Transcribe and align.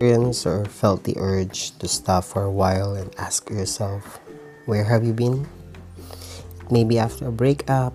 or 0.00 0.64
felt 0.64 1.04
the 1.04 1.16
urge 1.18 1.76
to 1.78 1.88
stop 1.88 2.22
for 2.22 2.44
a 2.44 2.50
while 2.50 2.94
and 2.94 3.12
ask 3.18 3.50
yourself, 3.50 4.20
where 4.66 4.84
have 4.84 5.04
you 5.04 5.12
been? 5.12 5.46
Maybe 6.70 6.98
after 6.98 7.26
a 7.26 7.32
breakup, 7.32 7.94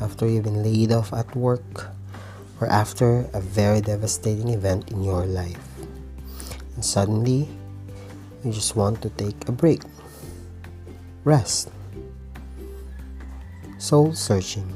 after 0.00 0.28
you've 0.28 0.44
been 0.44 0.62
laid 0.62 0.92
off 0.92 1.12
at 1.12 1.34
work, 1.34 1.88
or 2.60 2.68
after 2.68 3.26
a 3.32 3.40
very 3.40 3.80
devastating 3.80 4.50
event 4.50 4.90
in 4.92 5.02
your 5.02 5.26
life. 5.26 5.58
And 6.76 6.84
suddenly, 6.84 7.48
you 8.44 8.52
just 8.52 8.76
want 8.76 9.02
to 9.02 9.10
take 9.10 9.48
a 9.48 9.52
break, 9.52 9.82
rest, 11.24 11.70
soul 13.78 14.14
searching, 14.14 14.70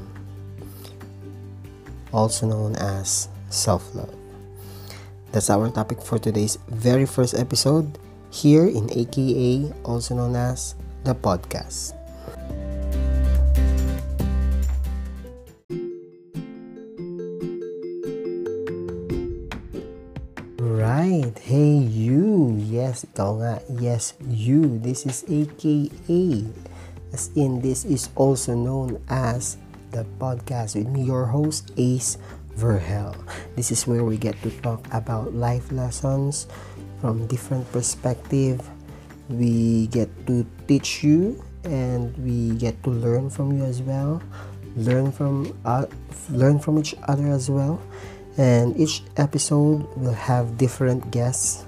also 2.11 2.47
known 2.47 2.75
as 2.75 3.29
self 3.49 3.95
love. 3.95 4.20
That's 5.31 5.47
our 5.47 5.71
topic 5.71 6.03
for 6.03 6.19
today's 6.19 6.59
very 6.67 7.07
first 7.07 7.39
episode 7.39 7.87
here 8.35 8.67
in 8.67 8.91
AKA, 8.91 9.71
also 9.87 10.19
known 10.19 10.35
as 10.35 10.75
the 11.07 11.15
podcast. 11.15 11.95
Right. 20.59 21.31
Hey, 21.39 21.79
you. 21.79 22.59
Yes, 22.59 23.07
ikaw 23.07 23.39
nga. 23.39 23.63
Yes, 23.71 24.19
you. 24.27 24.83
This 24.83 25.07
is 25.07 25.23
AKA. 25.31 26.43
As 27.15 27.31
in, 27.39 27.63
this 27.63 27.87
is 27.87 28.11
also 28.19 28.51
known 28.51 28.99
as 29.07 29.55
the 29.95 30.03
podcast 30.19 30.75
with 30.75 30.91
me, 30.91 31.07
your 31.07 31.31
host, 31.31 31.71
Ace 31.79 32.19
Verhel. 32.57 33.15
This 33.55 33.71
is 33.71 33.87
where 33.87 34.03
we 34.03 34.17
get 34.17 34.35
to 34.43 34.51
talk 34.61 34.85
about 34.91 35.33
life 35.33 35.71
lessons 35.71 36.47
from 36.99 37.27
different 37.27 37.69
perspective. 37.71 38.61
We 39.29 39.87
get 39.87 40.09
to 40.27 40.45
teach 40.67 41.03
you 41.03 41.41
and 41.63 42.15
we 42.19 42.57
get 42.57 42.81
to 42.83 42.89
learn 42.89 43.29
from 43.29 43.57
you 43.57 43.63
as 43.65 43.81
well. 43.81 44.21
Learn 44.75 45.11
from 45.11 45.51
uh, 45.65 45.85
learn 46.29 46.59
from 46.59 46.79
each 46.79 46.95
other 47.07 47.27
as 47.27 47.49
well. 47.49 47.81
And 48.37 48.77
each 48.79 49.03
episode 49.17 49.83
will 49.99 50.15
have 50.15 50.57
different 50.57 51.11
guests, 51.11 51.67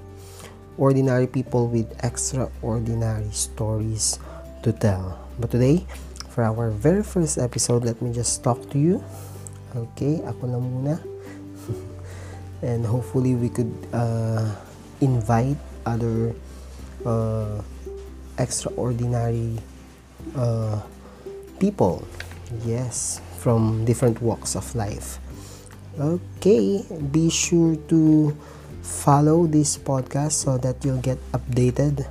ordinary 0.78 1.26
people 1.26 1.68
with 1.68 1.92
extraordinary 2.02 3.28
stories 3.30 4.18
to 4.64 4.72
tell. 4.72 5.20
But 5.38 5.50
today, 5.50 5.84
for 6.32 6.42
our 6.42 6.70
very 6.70 7.04
first 7.04 7.36
episode, 7.36 7.84
let 7.84 8.00
me 8.00 8.12
just 8.12 8.42
talk 8.42 8.58
to 8.70 8.78
you. 8.78 9.04
Okay, 9.74 10.22
ako 10.22 10.42
na 10.46 10.58
muna. 10.62 10.94
and 12.62 12.86
hopefully 12.86 13.34
we 13.34 13.50
could 13.50 13.74
uh, 13.92 14.46
invite 15.02 15.58
other 15.84 16.32
uh, 17.04 17.58
extraordinary 18.38 19.58
uh, 20.38 20.78
people. 21.58 22.06
Yes, 22.64 23.20
from 23.42 23.84
different 23.84 24.22
walks 24.22 24.54
of 24.54 24.64
life. 24.78 25.18
Okay, 25.98 26.82
be 27.10 27.30
sure 27.30 27.76
to 27.90 28.32
follow 28.82 29.46
this 29.46 29.78
podcast 29.78 30.44
so 30.44 30.58
that 30.58 30.82
you'll 30.84 31.02
get 31.02 31.18
updated 31.32 32.06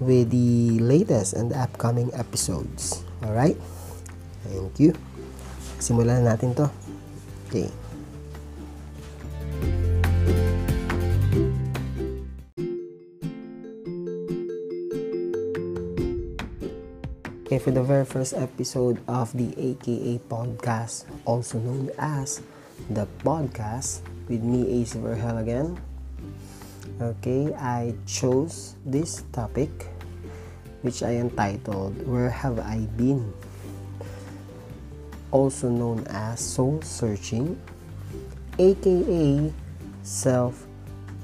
with 0.00 0.30
the 0.30 0.78
latest 0.80 1.32
and 1.32 1.52
upcoming 1.52 2.12
episodes. 2.14 3.02
Alright? 3.24 3.56
Thank 4.44 4.76
you. 4.78 4.92
Simulan 5.80 6.24
na 6.24 6.36
natin 6.36 6.52
to. 6.56 6.83
Okay. 7.54 7.70
For 17.62 17.70
the 17.70 17.86
very 17.86 18.04
first 18.04 18.34
episode 18.34 18.98
of 19.06 19.30
the 19.38 19.54
AKA 19.54 20.18
podcast, 20.26 21.06
also 21.22 21.62
known 21.62 21.94
as 21.96 22.42
the 22.90 23.06
podcast 23.22 24.02
with 24.26 24.42
me, 24.42 24.82
Ace 24.82 24.98
Verhel 24.98 25.38
again. 25.38 25.78
Okay, 26.98 27.54
I 27.54 27.94
chose 28.02 28.74
this 28.82 29.22
topic 29.30 29.70
which 30.82 31.06
I 31.06 31.22
entitled 31.22 31.94
Where 32.02 32.34
Have 32.34 32.58
I 32.58 32.90
Been? 32.98 33.32
Also 35.34 35.66
known 35.66 36.06
as 36.14 36.38
Soul 36.38 36.78
Searching, 36.86 37.58
aka 38.54 39.50
Self 40.06 40.62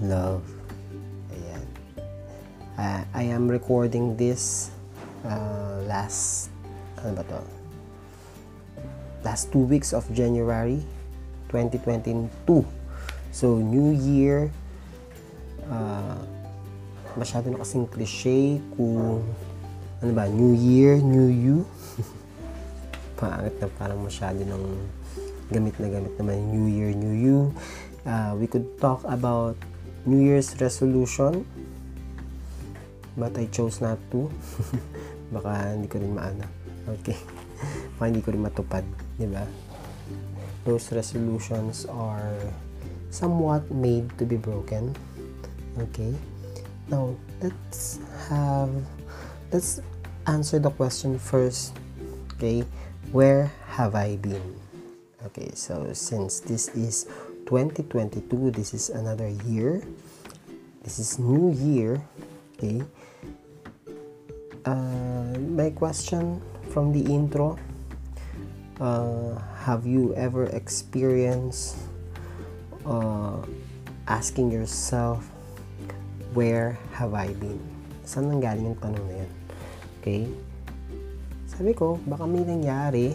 Love. 0.03 0.43
Ayan. 1.31 1.63
Uh, 2.75 3.07
I 3.15 3.31
am 3.31 3.47
recording 3.47 4.19
this 4.19 4.75
uh, 5.23 5.79
last 5.87 6.51
ano 6.99 7.23
ba 7.23 7.25
to? 7.31 7.39
Last 9.23 9.55
two 9.55 9.63
weeks 9.63 9.95
of 9.95 10.03
January 10.11 10.83
2022. 11.55 12.67
So, 13.31 13.63
New 13.63 13.95
Year, 13.95 14.51
uh, 15.71 16.19
masyado 17.15 17.47
na 17.47 17.63
kasing 17.63 17.87
cliche 17.87 18.59
kung 18.75 19.23
ano 20.03 20.11
ba, 20.19 20.27
New 20.27 20.51
Year, 20.59 20.99
New 20.99 21.31
You. 21.31 21.63
Paangat 23.21 23.55
na 23.61 23.69
parang 23.77 24.01
masyado 24.01 24.41
ng 24.41 24.65
gamit 25.53 25.77
na 25.77 25.93
gamit 25.93 26.17
naman 26.17 26.41
New 26.49 26.67
Year, 26.67 26.97
New 26.97 27.13
You. 27.13 27.53
Uh, 28.09 28.33
we 28.41 28.49
could 28.49 28.65
talk 28.81 29.05
about 29.05 29.55
New 30.09 30.25
Year's 30.25 30.57
resolution 30.57 31.45
but 33.21 33.37
I 33.37 33.47
chose 33.53 33.85
not 33.85 33.99
to. 34.17 34.33
Baka 35.35 35.77
hindi 35.77 35.93
ko 35.93 36.01
rin 36.01 36.17
maana. 36.17 36.49
Okay. 36.99 37.17
Baka 38.01 38.05
hindi 38.09 38.25
ko 38.25 38.33
rin 38.33 38.43
matupad. 38.43 38.85
Ba? 39.21 39.45
Those 40.65 40.89
resolutions 40.97 41.85
are 41.93 42.33
somewhat 43.13 43.69
made 43.71 44.09
to 44.17 44.25
be 44.25 44.41
broken. 44.41 44.97
Okay. 45.77 46.17
Now, 46.89 47.15
let's 47.45 48.01
have, 48.27 48.73
let's 49.53 49.85
answer 50.27 50.59
the 50.59 50.73
question 50.73 51.21
first. 51.21 51.77
Okay. 52.35 52.65
Where 53.11 53.51
have 53.75 53.95
I 53.95 54.17
been? 54.17 54.55
Okay. 55.27 55.51
So, 55.55 55.91
since 55.93 56.41
this 56.41 56.69
is 56.75 57.05
2022, 57.47 58.51
this 58.51 58.73
is 58.73 58.91
another 58.91 59.29
year. 59.47 59.83
This 60.83 60.99
is 60.99 61.19
new 61.19 61.53
year. 61.53 62.01
Okay 62.57 62.85
uh, 64.65 65.39
my 65.57 65.71
question 65.71 66.41
from 66.71 66.93
the 66.93 67.01
intro 67.13 67.59
uh, 68.81 69.39
have 69.65 69.87
you 69.87 70.15
ever 70.15 70.47
experienced 70.53 71.77
uh, 72.87 73.37
asking 74.09 74.51
yourself 74.51 75.29
where 76.35 76.79
have 76.93 77.15
I 77.15 77.33
been 77.35 77.61
saan 78.07 78.31
nanggaling 78.31 78.75
yung 78.75 78.81
tanong 78.83 79.05
na 79.07 79.15
yan 79.23 79.33
okay 80.01 80.23
sabi 81.61 81.77
ko 81.77 82.01
baka 82.09 82.25
may 82.25 82.41
nangyari 82.41 83.13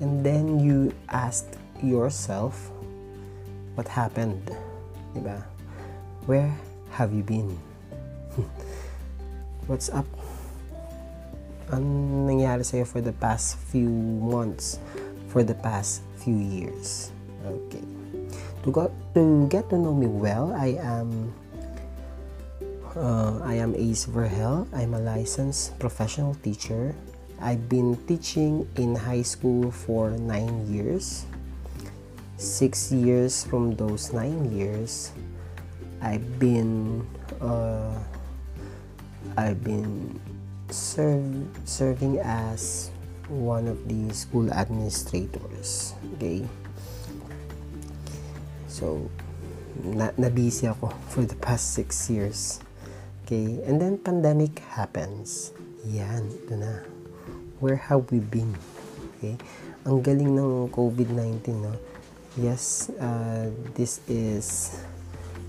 and 0.00 0.24
then 0.24 0.56
you 0.56 0.88
asked 1.12 1.60
yourself 1.84 2.72
what 3.76 3.84
happened 3.84 4.40
diba 5.12 5.44
where 6.24 6.48
have 6.88 7.12
you 7.12 7.20
been 7.20 7.52
what's 9.68 9.92
up 9.92 10.08
ang 11.76 11.84
nangyari 12.24 12.64
sa'yo 12.64 12.88
for 12.88 13.04
the 13.04 13.12
past 13.20 13.60
few 13.68 13.90
months, 14.24 14.78
for 15.26 15.42
the 15.42 15.58
past 15.66 15.98
few 16.22 16.38
years. 16.38 17.10
Okay. 17.42 17.82
To, 18.62 18.70
go, 18.70 18.86
to 19.18 19.50
get 19.50 19.66
to 19.70 19.76
know 19.76 19.90
me 19.90 20.06
well, 20.06 20.54
I 20.54 20.78
am 20.78 21.34
uh, 22.94 23.42
I 23.42 23.58
am 23.58 23.74
Ace 23.74 24.06
Verhel. 24.06 24.70
I'm 24.70 24.94
a 24.94 25.02
licensed 25.02 25.74
professional 25.82 26.38
teacher. 26.40 26.94
I've 27.40 27.68
been 27.68 27.96
teaching 28.06 28.68
in 28.76 28.96
high 28.96 29.22
school 29.22 29.70
for 29.70 30.10
nine 30.10 30.66
years. 30.72 31.26
Six 32.36 32.92
years 32.92 33.44
from 33.44 33.76
those 33.76 34.12
nine 34.12 34.52
years, 34.52 35.12
I've 36.00 36.38
been 36.38 37.06
uh, 37.40 37.96
I've 39.36 39.64
been 39.64 40.20
serve, 40.70 41.48
serving 41.64 42.18
as 42.20 42.90
one 43.28 43.68
of 43.68 43.88
the 43.88 44.12
school 44.14 44.52
administrators. 44.52 45.94
Okay? 46.16 46.46
So, 48.68 49.10
na, 49.82 50.10
busy 50.28 50.68
ako 50.68 50.88
for 51.12 51.24
the 51.24 51.36
past 51.36 51.74
six 51.74 52.08
years. 52.08 52.60
Okay? 53.24 53.60
And 53.66 53.80
then, 53.80 53.98
pandemic 53.98 54.60
happens. 54.72 55.52
Yan, 55.86 56.26
ito 56.32 56.54
na. 56.56 56.95
Where 57.56 57.80
have 57.88 58.12
we 58.12 58.20
been? 58.20 58.52
Okay? 59.16 59.40
Ang 59.88 60.04
galing 60.04 60.36
ng 60.36 60.68
COVID-19, 60.68 61.56
no? 61.56 61.72
Yes, 62.36 62.92
uh, 63.00 63.48
this 63.72 64.04
is 64.04 64.76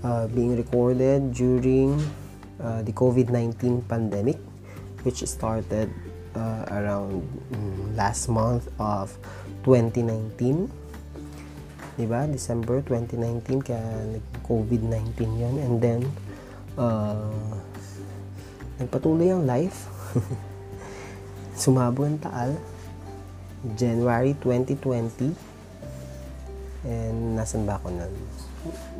uh, 0.00 0.24
being 0.32 0.56
recorded 0.56 1.36
during 1.36 2.00
uh, 2.64 2.80
the 2.80 2.96
COVID-19 2.96 3.84
pandemic, 3.84 4.40
which 5.04 5.20
started 5.28 5.92
uh, 6.32 6.64
around 6.72 7.20
um, 7.52 7.92
last 7.92 8.32
month 8.32 8.72
of 8.80 9.12
2019. 9.68 10.64
Diba? 12.00 12.24
December 12.24 12.80
2019, 12.88 13.68
kaya 13.68 13.84
COVID-19 14.48 15.12
yon 15.36 15.54
And 15.60 15.76
then, 15.76 16.00
uh, 16.80 17.36
nagpatuloy 18.80 19.28
ang 19.28 19.44
life. 19.44 19.92
Sumabog 21.58 22.06
ang 22.06 22.22
taal. 22.22 22.54
January 23.74 24.38
2020. 24.38 25.34
And 26.86 27.34
nasan 27.34 27.66
ba 27.66 27.82
ako 27.82 27.90
nun? 27.90 28.14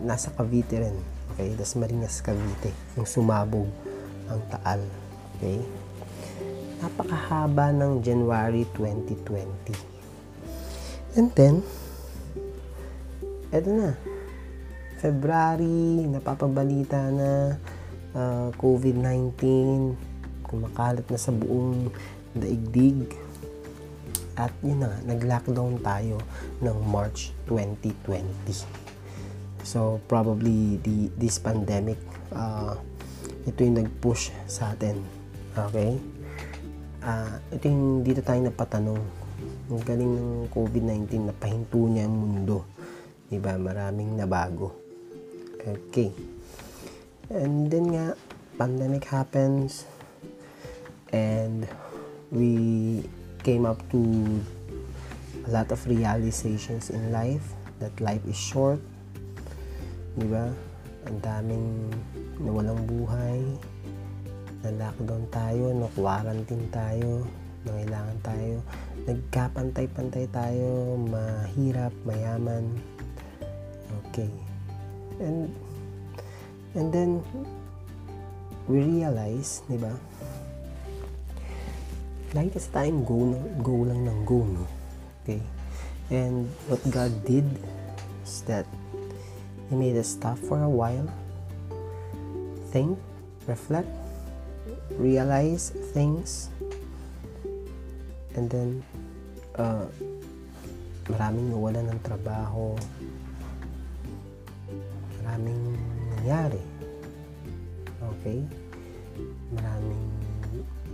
Nasa 0.02 0.34
Cavite 0.34 0.82
rin. 0.82 0.98
Okay? 1.32 1.54
Das 1.54 1.78
Marinas, 1.78 2.18
Cavite. 2.18 2.74
Yung 2.98 3.06
sumabog 3.06 3.70
ang 4.26 4.42
taal. 4.50 4.82
Okay? 5.38 5.62
Napakahaba 6.82 7.70
ng 7.70 8.02
January 8.02 8.66
2020. 8.74 11.14
And 11.14 11.30
then, 11.38 11.62
eto 13.54 13.70
na. 13.70 13.94
February, 14.98 16.10
napapabalita 16.10 16.98
na 17.14 17.54
uh, 18.18 18.50
COVID-19, 18.58 19.38
kumakalat 20.42 21.06
na 21.06 21.18
sa 21.22 21.30
buong 21.30 21.86
daigdig. 22.36 23.14
At 24.38 24.54
yun 24.62 24.84
na, 24.86 24.94
nag-lockdown 25.02 25.82
tayo 25.82 26.22
ng 26.62 26.78
March 26.86 27.34
2020. 27.50 28.88
So, 29.66 29.98
probably 30.06 30.78
the, 30.80 31.10
this 31.18 31.36
pandemic, 31.42 31.98
uh, 32.32 32.78
ito 33.44 33.58
yung 33.64 33.82
nag-push 33.82 34.30
sa 34.46 34.72
atin. 34.72 35.02
Okay? 35.58 35.98
Uh, 37.02 37.36
ito 37.50 37.64
yung 37.66 38.06
dito 38.06 38.22
tayo 38.22 38.40
napatanong. 38.44 39.02
Ang 39.68 39.82
galing 39.84 40.12
ng 40.16 40.30
COVID-19, 40.54 41.34
napahinto 41.34 41.80
niya 41.90 42.06
ang 42.06 42.16
mundo. 42.16 42.64
Diba? 43.28 43.58
Maraming 43.60 44.16
nabago. 44.16 44.72
Okay. 45.60 46.14
And 47.28 47.68
then 47.68 47.92
nga, 47.92 48.06
pandemic 48.56 49.04
happens 49.04 49.84
and 51.12 51.68
we 52.30 53.04
came 53.42 53.64
up 53.64 53.78
to 53.90 54.00
a 55.46 55.50
lot 55.50 55.70
of 55.72 55.80
realizations 55.86 56.90
in 56.90 57.12
life 57.12 57.54
that 57.80 57.94
life 58.00 58.22
is 58.26 58.36
short. 58.36 58.80
Di 60.18 60.26
ba? 60.26 60.50
Ang 61.08 61.18
daming 61.22 61.68
nawalang 62.42 62.82
buhay. 62.84 63.40
Na-lockdown 64.66 65.24
tayo, 65.30 65.70
na-quarantine 65.70 66.66
tayo, 66.74 67.22
nangailangan 67.62 68.18
tayo. 68.26 68.56
Nagkapantay-pantay 69.06 70.26
tayo, 70.34 70.98
mahirap, 71.06 71.94
mayaman. 72.02 72.66
Okay 74.10 74.48
and 75.20 75.50
and 76.74 76.92
then 76.92 77.22
we 78.68 78.84
realize, 78.84 79.64
di 79.66 79.80
ba? 79.80 79.92
Lagi 82.36 82.52
kasi 82.52 82.68
tayong 82.68 83.08
go, 83.08 83.32
go 83.64 83.88
lang 83.88 84.04
ng 84.04 84.20
go, 84.28 84.44
no? 84.44 84.68
Okay? 85.24 85.40
And 86.12 86.44
what 86.68 86.84
God 86.92 87.12
did 87.24 87.48
is 88.20 88.44
that 88.44 88.68
He 89.68 89.76
made 89.76 89.96
us 89.96 90.12
stop 90.12 90.36
for 90.36 90.60
a 90.60 90.68
while, 90.68 91.08
think, 92.68 93.00
reflect, 93.48 93.88
realize 95.00 95.72
things, 95.96 96.52
and 98.36 98.48
then 98.52 98.84
uh, 99.56 99.88
maraming 101.08 101.48
nawala 101.48 101.80
ng 101.88 102.00
trabaho, 102.04 102.76
maraming 105.24 105.80
nangyari. 106.12 106.60
Okay? 108.20 108.44
Maraming 109.56 110.08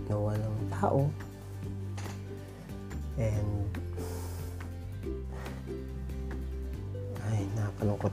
nawalang 0.07 0.57
tao. 0.71 1.11
And 3.15 3.71
ay, 7.31 7.47
nakakalungkot. 7.55 8.11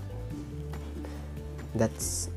That's 1.74 2.28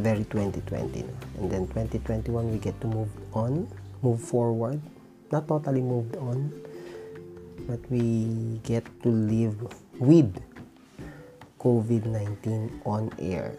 very 0.00 0.24
2020. 0.26 1.04
No? 1.04 1.14
And 1.38 1.46
then 1.52 1.68
2021, 1.70 2.50
we 2.50 2.58
get 2.58 2.74
to 2.80 2.88
move 2.88 3.12
on, 3.36 3.68
move 4.02 4.20
forward. 4.20 4.80
Not 5.30 5.46
totally 5.46 5.84
moved 5.84 6.16
on, 6.16 6.50
but 7.68 7.78
we 7.86 8.58
get 8.66 8.82
to 9.06 9.08
live 9.08 9.54
with 10.00 10.34
COVID-19 11.60 12.82
on 12.88 13.12
air. 13.20 13.54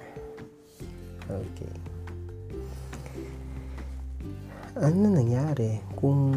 Okay. 1.30 1.76
Ano 4.82 5.16
nangyari 5.16 5.80
kung 5.96 6.34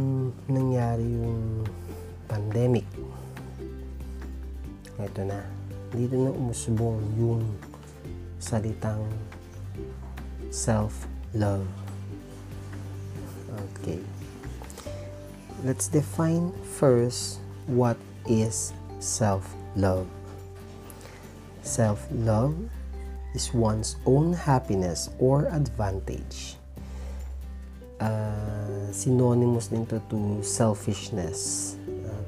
nangyari 0.46 1.02
yung 1.02 1.64
pandemic? 2.26 2.86
Ito 4.98 5.22
na. 5.26 5.40
Dito 5.94 6.14
na 6.18 6.30
umusbong 6.30 7.00
yung 7.18 7.42
salitang 8.38 9.06
self-love. 10.50 11.66
Okay. 13.78 14.00
Let's 15.64 15.88
define 15.88 16.52
first 16.76 17.40
what 17.66 17.96
is 18.28 18.76
self-love. 19.00 20.06
Self 21.64 22.06
love 22.12 22.52
is 23.34 23.54
one's 23.54 23.96
own 24.04 24.34
happiness 24.34 25.08
or 25.18 25.48
advantage. 25.48 26.60
Uh, 27.96 28.92
synonymous 28.92 29.72
din 29.72 29.88
to 29.88 29.96
to 30.12 30.44
selfishness. 30.44 31.74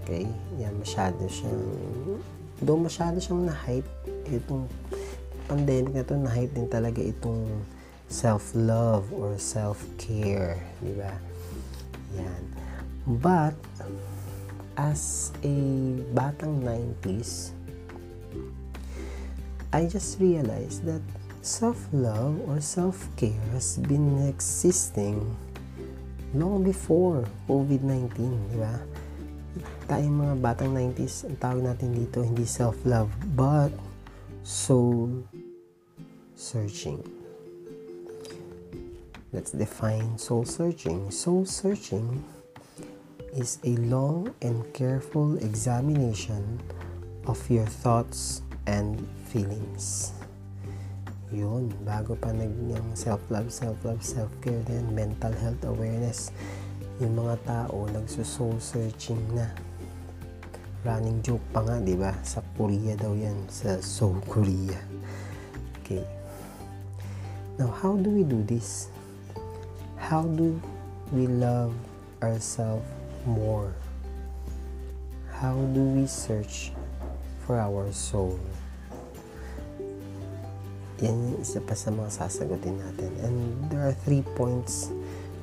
Okay? 0.06 0.30
Yan, 0.62 0.78
masyado 0.78 1.18
siyang, 1.26 1.66
do 2.62 2.78
masyado 2.78 3.18
siyang 3.18 3.42
na-hype, 3.42 3.90
itong 4.30 4.70
pandemic 5.50 5.98
na 5.98 6.06
to, 6.06 6.14
na-hype 6.14 6.54
din 6.54 6.70
talaga 6.70 7.02
itong 7.02 7.42
self-love 8.06 9.10
or 9.10 9.34
self-care. 9.34 10.62
Di 10.78 10.94
ba? 10.94 11.10
Yan. 12.14 12.42
But, 13.18 13.58
as 14.78 15.34
a 15.42 15.56
batang 16.14 16.62
90s, 16.62 17.50
I 19.74 19.90
just 19.90 20.22
realized 20.22 20.86
that 20.86 21.02
self-love 21.42 22.46
or 22.46 22.62
self-care 22.62 23.42
has 23.58 23.74
been 23.82 24.22
existing 24.30 25.18
long 26.30 26.62
before 26.62 27.26
COVID-19, 27.50 28.14
di 28.54 28.58
ba? 28.62 28.78
Tayong 29.86 30.18
mga 30.18 30.34
batang 30.42 30.74
90s, 30.74 31.30
ang 31.30 31.38
tawag 31.38 31.62
natin 31.62 31.94
dito, 31.94 32.18
hindi 32.18 32.42
self-love, 32.42 33.06
but 33.38 33.70
soul 34.42 35.22
searching. 36.34 36.98
Let's 39.30 39.54
define 39.54 40.18
soul 40.18 40.42
searching. 40.42 41.14
Soul 41.14 41.46
searching 41.46 42.18
is 43.30 43.62
a 43.62 43.78
long 43.86 44.34
and 44.42 44.66
careful 44.74 45.38
examination 45.38 46.58
of 47.30 47.38
your 47.46 47.70
thoughts 47.70 48.42
and 48.66 48.98
feelings. 49.30 50.10
Yun, 51.30 51.70
bago 51.86 52.18
pa 52.18 52.34
nag 52.34 52.50
self-love, 52.98 53.54
self-love, 53.54 54.02
self-care 54.02 54.66
din, 54.66 54.90
mental 54.90 55.30
health 55.38 55.62
awareness, 55.62 56.34
yung 56.98 57.14
mga 57.14 57.38
tao 57.46 57.86
nagso-soul 57.94 58.58
searching 58.58 59.22
na. 59.30 59.65
Running 60.86 61.18
joke 61.18 61.42
pa 61.50 61.66
nga, 61.66 61.82
di 61.82 61.98
ba? 61.98 62.14
Sa 62.22 62.38
Korea 62.54 62.94
daw 62.94 63.10
yan, 63.18 63.50
sa 63.50 63.82
Seoul, 63.82 64.22
Korea. 64.30 64.78
Okay. 65.82 66.06
Now, 67.58 67.74
how 67.74 67.98
do 67.98 68.06
we 68.06 68.22
do 68.22 68.46
this? 68.46 68.86
How 69.98 70.22
do 70.22 70.62
we 71.10 71.26
love 71.26 71.74
ourselves 72.22 72.86
more? 73.26 73.74
How 75.42 75.58
do 75.74 75.82
we 75.82 76.06
search 76.06 76.70
for 77.42 77.58
our 77.58 77.90
soul? 77.90 78.38
yan 81.00 81.36
isa 81.36 81.60
pa 81.60 81.76
sa 81.76 81.92
mga 81.92 82.08
sasagutin 82.08 82.80
natin. 82.80 83.12
And 83.20 83.36
there 83.68 83.84
are 83.84 83.92
three 83.92 84.24
points 84.36 84.88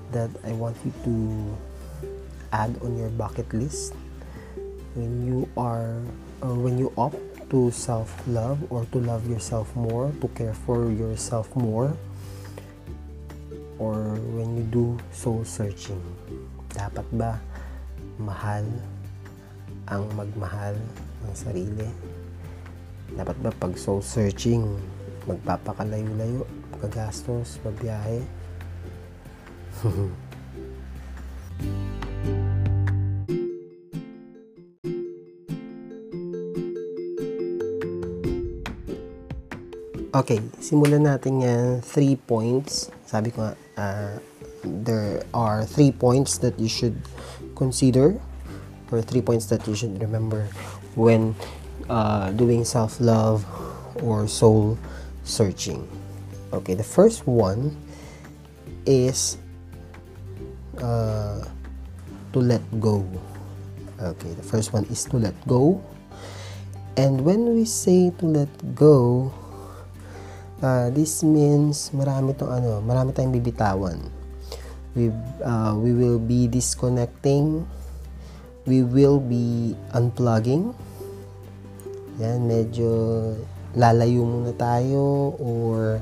that 0.09 0.29
I 0.41 0.53
want 0.57 0.77
you 0.81 0.93
to 1.05 1.13
add 2.53 2.73
on 2.81 2.97
your 2.97 3.13
bucket 3.13 3.49
list 3.53 3.93
when 4.93 5.25
you 5.25 5.49
are 5.57 5.97
or 6.41 6.53
when 6.53 6.77
you 6.77 6.93
opt 6.97 7.17
to 7.49 7.69
self-love 7.69 8.57
or 8.69 8.85
to 8.89 8.97
love 8.97 9.29
yourself 9.29 9.69
more, 9.75 10.11
to 10.21 10.27
care 10.33 10.53
for 10.53 10.89
yourself 10.89 11.49
more, 11.55 11.93
or 13.77 14.17
when 14.33 14.57
you 14.57 14.63
do 14.73 14.97
soul 15.13 15.45
searching, 15.45 16.01
dapat 16.73 17.05
ba 17.13 17.37
mahal 18.17 18.65
ang 19.89 20.05
magmahal 20.17 20.73
ng 21.25 21.33
sarili? 21.37 21.89
Dapat 23.13 23.37
ba 23.45 23.51
pag 23.53 23.77
soul 23.77 24.01
searching, 24.01 24.65
magpapakalayo-layo, 25.29 26.45
gagastos, 26.81 27.61
magbiyahe? 27.61 28.25
Okay, 40.13 40.45
simulan 40.61 41.09
natin 41.09 41.41
yan. 41.41 41.81
Three 41.81 42.13
points. 42.13 42.93
Sabi 43.01 43.33
ko 43.33 43.49
nga, 43.49 43.53
uh, 43.81 44.13
there 44.61 45.25
are 45.33 45.65
three 45.65 45.89
points 45.89 46.37
that 46.37 46.53
you 46.61 46.69
should 46.69 46.93
consider 47.57 48.21
or 48.93 49.01
three 49.01 49.25
points 49.25 49.49
that 49.49 49.65
you 49.65 49.73
should 49.73 49.97
remember 49.97 50.45
when 50.93 51.33
uh, 51.89 52.29
doing 52.37 52.61
self-love 52.61 53.41
or 54.05 54.29
soul 54.29 54.77
searching. 55.25 55.81
Okay, 56.53 56.77
the 56.77 56.85
first 56.85 57.25
one 57.25 57.73
is 58.85 59.41
uh, 60.77 61.41
to 62.37 62.37
let 62.37 62.61
go. 62.77 63.01
Okay, 63.97 64.29
the 64.37 64.45
first 64.45 64.77
one 64.77 64.85
is 64.93 65.09
to 65.09 65.17
let 65.17 65.33
go. 65.49 65.81
And 67.01 67.25
when 67.25 67.57
we 67.57 67.65
say 67.65 68.13
to 68.21 68.25
let 68.29 68.53
go, 68.77 69.33
Uh, 70.63 70.87
this 70.95 71.27
means 71.27 71.91
marami 71.91 72.31
tong 72.39 72.47
ano, 72.47 72.79
marami 72.79 73.11
tayong 73.11 73.35
bibitawan. 73.35 73.99
We 74.95 75.11
uh, 75.43 75.75
we 75.75 75.91
will 75.91 76.23
be 76.23 76.47
disconnecting. 76.47 77.67
We 78.63 78.79
will 78.87 79.19
be 79.19 79.75
unplugging. 79.91 80.71
Yan, 82.23 82.47
medyo 82.47 82.89
lalayo 83.75 84.23
muna 84.23 84.55
tayo 84.55 85.35
or 85.35 85.99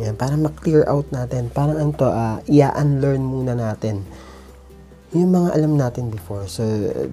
yan, 0.00 0.16
para 0.16 0.40
ma-clear 0.40 0.88
out 0.88 1.12
natin. 1.12 1.52
Parang 1.52 1.76
ano 1.76 1.92
to, 1.92 2.08
uh, 2.08 2.40
i-unlearn 2.48 3.20
muna 3.20 3.52
natin 3.52 4.00
yung 5.12 5.32
mga 5.32 5.56
alam 5.56 5.76
natin 5.76 6.12
before. 6.12 6.44
So, 6.48 6.64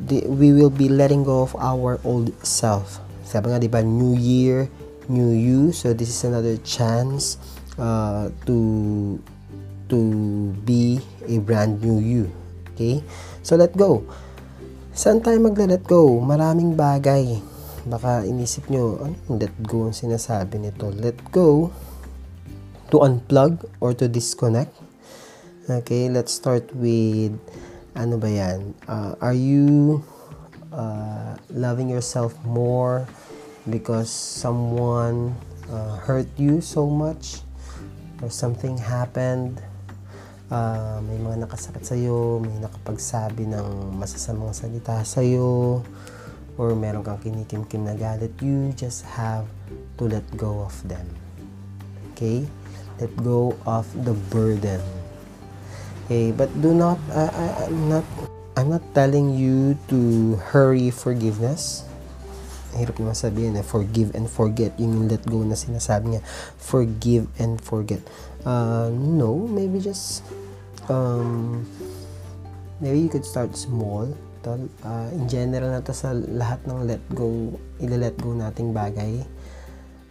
the, 0.08 0.28
we 0.28 0.52
will 0.52 0.72
be 0.72 0.92
letting 0.92 1.24
go 1.24 1.44
of 1.48 1.56
our 1.56 2.00
old 2.04 2.32
self. 2.44 3.00
Sabi 3.24 3.52
nga, 3.52 3.60
di 3.60 3.72
ba, 3.72 3.80
New 3.84 4.20
Year, 4.20 4.68
new 5.10 5.32
you. 5.32 5.72
So 5.72 5.94
this 5.94 6.10
is 6.10 6.22
another 6.24 6.58
chance 6.62 7.38
uh, 7.78 8.32
to 8.46 8.58
to 9.90 10.00
be 10.66 11.02
a 11.30 11.38
brand 11.40 11.82
new 11.82 12.02
you. 12.02 12.32
Okay? 12.74 13.04
So 13.46 13.56
let 13.56 13.74
go. 13.78 14.04
Saan 14.96 15.20
tayo 15.20 15.38
magla-let 15.44 15.84
go? 15.84 16.20
Maraming 16.24 16.74
bagay. 16.74 17.38
Baka 17.86 18.26
inisip 18.26 18.72
nyo 18.72 18.98
ano 19.04 19.38
let 19.38 19.54
go 19.62 19.92
ang 19.92 19.96
sinasabi 19.96 20.58
nito. 20.58 20.90
Let 20.90 21.20
go 21.30 21.70
to 22.90 23.04
unplug 23.04 23.62
or 23.84 23.94
to 23.94 24.10
disconnect. 24.10 24.74
Okay 25.66 26.10
let's 26.14 26.34
start 26.34 26.70
with 26.74 27.34
ano 27.94 28.18
ba 28.18 28.30
yan? 28.30 28.74
Uh, 28.90 29.14
are 29.22 29.38
you 29.38 30.02
uh, 30.74 31.36
loving 31.52 31.90
yourself 31.90 32.34
more 32.46 33.06
because 33.70 34.10
someone 34.10 35.34
uh, 35.70 35.98
hurt 35.98 36.30
you 36.38 36.62
so 36.62 36.86
much 36.86 37.42
or 38.22 38.30
something 38.30 38.78
happened 38.78 39.62
uh, 40.54 41.02
may 41.02 41.18
mga 41.18 41.50
nakasakit 41.50 41.82
sa'yo 41.82 42.38
may 42.42 42.54
nakapagsabi 42.62 43.50
ng 43.50 43.98
masasamang 43.98 44.54
salita 44.54 45.02
sa'yo 45.02 45.82
or 46.56 46.78
meron 46.78 47.04
kang 47.04 47.20
kinikimkim 47.20 47.84
na 47.84 47.98
galit 47.98 48.32
you 48.40 48.72
just 48.78 49.04
have 49.04 49.44
to 50.00 50.08
let 50.08 50.24
go 50.38 50.64
of 50.64 50.76
them. 50.88 51.04
Okay? 52.14 52.48
Let 53.02 53.12
go 53.20 53.58
of 53.68 53.84
the 54.08 54.16
burden. 54.32 54.80
Okay? 56.06 56.32
But 56.32 56.48
do 56.64 56.72
not 56.72 57.02
uh, 57.12 57.32
I, 57.34 57.68
I'm 57.68 57.90
not 57.92 58.06
I'm 58.56 58.70
not 58.72 58.86
telling 58.96 59.36
you 59.36 59.76
to 59.92 60.40
hurry 60.40 60.88
forgiveness 60.94 61.84
hirap 62.76 63.00
naman 63.00 63.16
sabihin 63.16 63.56
eh, 63.56 63.66
forgive 63.66 64.12
and 64.14 64.28
forget. 64.28 64.76
Yung 64.78 65.08
let 65.08 65.24
go 65.26 65.42
na 65.42 65.56
sinasabi 65.56 66.20
niya, 66.20 66.22
forgive 66.60 67.26
and 67.40 67.58
forget. 67.64 68.04
Uh, 68.44 68.92
no, 68.94 69.48
maybe 69.48 69.80
just, 69.80 70.22
um, 70.92 71.64
maybe 72.84 73.00
you 73.00 73.10
could 73.10 73.26
start 73.26 73.56
small. 73.56 74.06
Uh, 74.46 75.10
in 75.10 75.26
general 75.26 75.74
na 75.74 75.82
sa 75.90 76.14
lahat 76.14 76.62
ng 76.70 76.86
let 76.86 77.02
go, 77.18 77.50
ila-let 77.82 78.14
go 78.22 78.38
nating 78.38 78.70
bagay. 78.70 79.26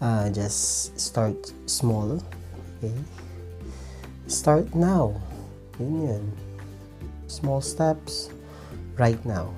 Uh, 0.02 0.26
just 0.34 0.90
start 0.98 1.38
small. 1.70 2.18
Okay? 2.82 2.98
Start 4.26 4.66
now. 4.74 5.14
Yun 5.78 5.94
yun. 6.02 6.24
Small 7.30 7.62
steps 7.62 8.34
right 8.98 9.20
now. 9.22 9.54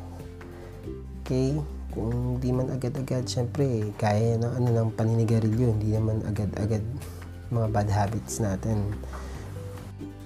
Okay? 1.24 1.56
Kung 1.96 2.36
di 2.36 2.52
man 2.52 2.68
agad-agad, 2.68 3.24
syempre, 3.24 3.88
kaya 3.96 4.36
ng 4.36 4.52
ano 4.52 4.68
ng 4.68 4.88
paninigarilyo, 4.92 5.72
hindi 5.72 5.96
naman 5.96 6.20
agad-agad 6.28 6.84
mga 7.56 7.68
bad 7.72 7.88
habits 7.88 8.36
natin. 8.44 8.92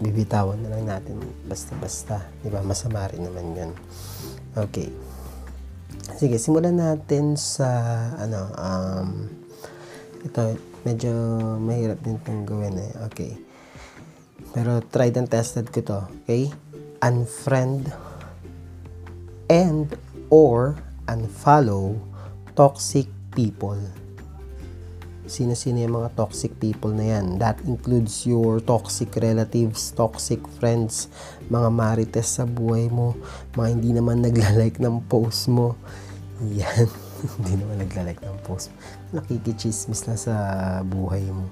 Bibitawan 0.03 0.59
na 0.59 0.75
lang 0.75 0.91
natin 0.91 1.23
basta-basta. 1.47 2.27
Di 2.43 2.50
ba? 2.50 2.59
Masama 2.67 3.07
rin 3.07 3.23
naman 3.23 3.55
yun. 3.55 3.71
Okay. 4.59 4.91
Sige, 6.19 6.43
simulan 6.43 6.75
natin 6.75 7.39
sa 7.39 7.71
ano, 8.19 8.50
um, 8.59 9.31
ito, 10.27 10.59
medyo 10.83 11.12
mahirap 11.62 12.03
din 12.03 12.19
itong 12.19 12.43
gawin 12.50 12.75
eh. 12.83 12.93
Okay. 13.07 13.39
Pero 14.50 14.83
tried 14.91 15.15
and 15.23 15.31
tested 15.31 15.71
ko 15.71 15.87
to. 15.87 16.00
Okay? 16.27 16.50
Unfriend 16.99 17.95
and 19.47 19.95
or 20.35 20.75
unfollow 21.11 21.99
toxic 22.55 23.11
people. 23.35 23.79
Sino-sino 25.31 25.79
yung 25.79 25.95
mga 26.02 26.11
toxic 26.19 26.59
people 26.59 26.90
na 26.90 27.19
yan? 27.19 27.38
That 27.38 27.62
includes 27.62 28.26
your 28.26 28.59
toxic 28.59 29.14
relatives, 29.14 29.95
toxic 29.95 30.43
friends, 30.59 31.07
mga 31.47 31.71
marites 31.71 32.43
sa 32.43 32.45
buhay 32.47 32.90
mo, 32.90 33.14
mga 33.55 33.69
hindi 33.79 33.90
naman 33.95 34.26
nagla-like 34.26 34.83
ng 34.83 35.07
post 35.07 35.47
mo. 35.47 35.79
Yan. 36.43 36.90
hindi 37.38 37.62
naman 37.62 37.79
nagla-like 37.79 38.19
ng 38.26 38.38
post 38.43 38.75
mo. 38.75 38.76
Nakikichismis 39.23 40.02
na 40.11 40.19
sa 40.19 40.35
buhay 40.83 41.23
mo. 41.31 41.47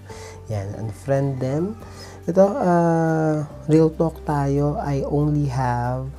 Yan. 0.51 0.75
Unfriend 0.83 1.39
them. 1.39 1.79
Ito, 2.27 2.45
uh, 2.45 3.37
real 3.71 3.95
talk 3.95 4.27
tayo. 4.27 4.75
I 4.83 5.07
only 5.07 5.47
have 5.55 6.11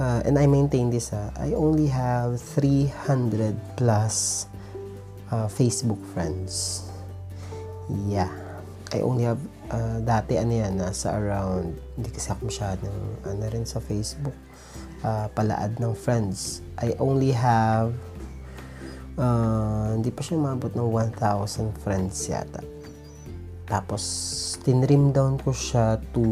uh, 0.00 0.24
and 0.24 0.40
I 0.40 0.48
maintain 0.48 0.88
this 0.88 1.12
uh, 1.12 1.28
I 1.36 1.52
only 1.52 1.86
have 1.92 2.40
300 2.40 3.76
plus 3.76 4.48
uh, 5.28 5.46
Facebook 5.46 6.00
friends. 6.16 6.82
Yeah. 8.08 8.32
I 8.90 9.04
only 9.06 9.22
have 9.22 9.38
uh, 9.70 10.02
dati 10.02 10.34
ano 10.34 10.50
yan 10.50 10.82
nasa 10.82 11.14
around 11.14 11.78
hindi 11.94 12.10
kasi 12.10 12.34
ako 12.34 12.50
masyadong 12.50 12.98
ano 13.22 13.44
rin 13.46 13.62
sa 13.62 13.78
Facebook 13.78 14.34
uh, 15.06 15.30
palaad 15.30 15.78
ng 15.78 15.94
friends. 15.94 16.64
I 16.80 16.98
only 16.98 17.30
have 17.30 17.94
uh, 19.14 19.94
hindi 19.94 20.10
pa 20.10 20.26
siya 20.26 20.42
umabot 20.42 20.74
ng 20.74 20.88
1,000 20.90 21.70
friends 21.86 22.18
yata. 22.26 22.66
Tapos 23.70 24.02
tinrim 24.66 25.14
down 25.14 25.38
ko 25.38 25.54
siya 25.54 26.02
to 26.10 26.24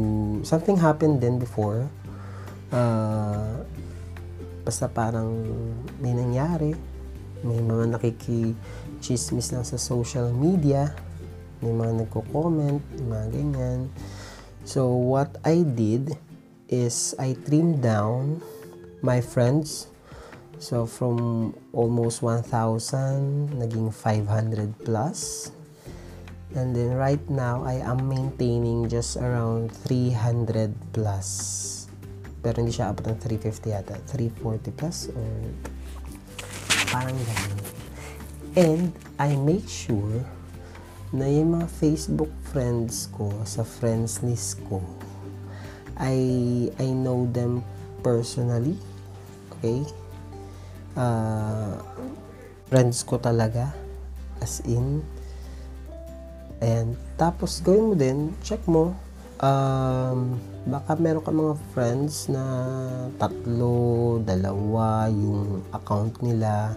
something 0.42 0.74
happened 0.74 1.22
then 1.22 1.38
before 1.38 1.86
uh, 2.72 3.64
basta 4.64 4.86
parang 4.88 5.32
may 6.00 6.12
nangyari 6.12 6.76
may 7.46 7.62
mga 7.62 7.94
nakikichismis 7.96 9.54
lang 9.54 9.62
sa 9.62 9.78
social 9.78 10.28
media 10.34 10.90
may 11.58 11.74
mga 11.74 12.06
nagko-comment 12.06 12.82
mga 13.02 13.26
ganyan. 13.34 13.90
So 14.62 14.94
what 14.94 15.42
I 15.42 15.66
did 15.66 16.14
is 16.70 17.18
I 17.18 17.34
trimmed 17.34 17.82
down 17.82 18.38
my 19.02 19.18
friends. 19.18 19.90
So 20.58 20.86
from 20.86 21.54
almost 21.70 22.22
1,000 22.22 23.58
naging 23.58 23.90
500 23.94 24.74
plus. 24.86 25.50
And 26.54 26.74
then 26.74 26.94
right 26.94 27.22
now 27.30 27.62
I 27.62 27.82
am 27.82 28.06
maintaining 28.06 28.86
just 28.86 29.18
around 29.18 29.74
300 29.86 30.94
plus 30.94 31.77
pero 32.40 32.62
hindi 32.62 32.74
siya 32.74 32.90
abot 32.94 33.04
ng 33.06 33.18
350 33.20 33.74
yata. 33.74 33.94
340 34.10 34.72
plus 34.74 35.10
or 35.12 35.30
parang 36.88 37.16
ganun. 37.16 37.60
And 38.58 38.84
I 39.18 39.36
make 39.38 39.68
sure 39.68 40.24
na 41.08 41.24
yung 41.24 41.56
mga 41.56 41.68
Facebook 41.72 42.28
friends 42.52 43.08
ko 43.16 43.32
sa 43.48 43.64
friends 43.64 44.20
list 44.20 44.60
ko 44.68 44.84
I 45.96 46.16
I 46.76 46.92
know 46.92 47.24
them 47.32 47.64
personally 48.04 48.76
okay 49.56 49.88
uh, 50.92 51.80
friends 52.68 53.00
ko 53.08 53.16
talaga 53.16 53.72
as 54.44 54.60
in 54.68 55.00
and 56.60 56.92
tapos 57.16 57.64
gawin 57.64 57.88
mo 57.88 57.94
din 57.96 58.18
check 58.44 58.60
mo 58.68 58.92
um, 59.42 60.38
baka 60.68 60.94
meron 60.98 61.24
ka 61.24 61.32
mga 61.32 61.56
friends 61.74 62.28
na 62.28 62.44
tatlo, 63.16 64.18
dalawa 64.22 65.08
yung 65.10 65.64
account 65.72 66.20
nila 66.22 66.76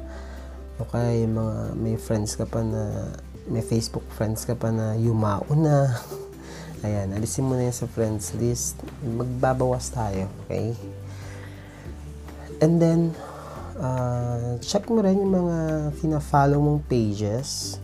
okay 0.82 1.30
mga 1.30 1.78
may 1.78 1.94
friends 1.94 2.34
ka 2.34 2.50
pa 2.50 2.66
na 2.66 3.14
may 3.50 3.62
Facebook 3.62 4.06
friends 4.14 4.46
ka 4.46 4.54
pa 4.54 4.70
na 4.70 4.94
yumao 4.98 5.46
na. 5.58 5.98
Ayan, 6.86 7.14
alisin 7.14 7.46
mo 7.46 7.54
na 7.54 7.70
yan 7.70 7.78
sa 7.78 7.86
friends 7.86 8.34
list. 8.42 8.82
Magbabawas 9.06 9.94
tayo, 9.94 10.26
okay? 10.46 10.74
And 12.58 12.82
then, 12.82 13.14
uh, 13.78 14.58
check 14.66 14.90
mo 14.90 15.06
rin 15.06 15.22
yung 15.22 15.30
mga 15.30 15.58
fina-follow 16.02 16.58
mong 16.58 16.82
pages 16.90 17.78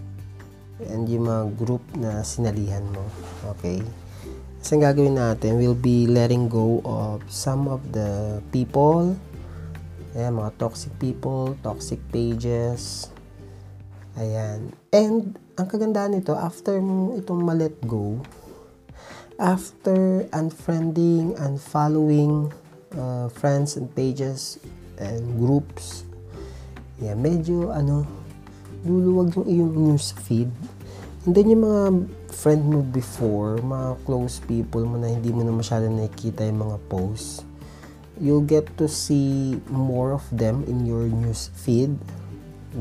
and 0.82 1.06
yung 1.06 1.30
mga 1.30 1.44
group 1.62 1.86
na 1.94 2.26
sinalihan 2.26 2.86
mo, 2.90 3.06
okay? 3.54 3.86
Kasi 4.58 4.78
ang 4.78 4.84
gagawin 4.84 5.16
natin, 5.16 5.62
we'll 5.62 5.78
be 5.78 6.10
letting 6.10 6.50
go 6.50 6.82
of 6.82 7.22
some 7.30 7.70
of 7.70 7.80
the 7.94 8.42
people, 8.50 9.14
ayan, 10.18 10.34
mga 10.34 10.52
toxic 10.58 10.92
people, 10.98 11.54
toxic 11.62 12.02
pages, 12.10 13.14
ayan. 14.18 14.74
And, 14.90 15.38
ang 15.58 15.68
kagandahan 15.70 16.18
nito, 16.18 16.34
after 16.34 16.78
itong 17.18 17.42
ma-let 17.42 17.78
go, 17.86 18.22
after 19.38 20.26
unfriending, 20.34 21.38
unfollowing 21.38 22.50
uh, 22.98 23.30
friends 23.30 23.78
and 23.78 23.90
pages 23.94 24.58
and 24.98 25.22
groups, 25.38 26.06
yeah, 26.98 27.14
medyo 27.14 27.70
ano, 27.70 28.06
luluwag 28.86 29.34
yung 29.38 29.48
iyong 29.50 29.74
news 29.74 30.14
feed. 30.26 30.50
And 31.28 31.36
then 31.36 31.52
yung 31.52 31.68
mga 31.68 31.84
friend 32.32 32.64
mo 32.72 32.80
before, 32.88 33.60
mga 33.60 34.00
close 34.08 34.40
people 34.48 34.88
mo 34.88 34.96
na 34.96 35.12
hindi 35.12 35.36
mo 35.36 35.44
na 35.44 35.52
masyado 35.52 35.92
nakikita 35.92 36.48
yung 36.48 36.64
mga 36.64 36.80
posts, 36.88 37.44
you'll 38.16 38.48
get 38.48 38.64
to 38.80 38.88
see 38.88 39.60
more 39.68 40.16
of 40.16 40.24
them 40.32 40.64
in 40.72 40.88
your 40.88 41.04
news 41.04 41.52
feed 41.52 42.00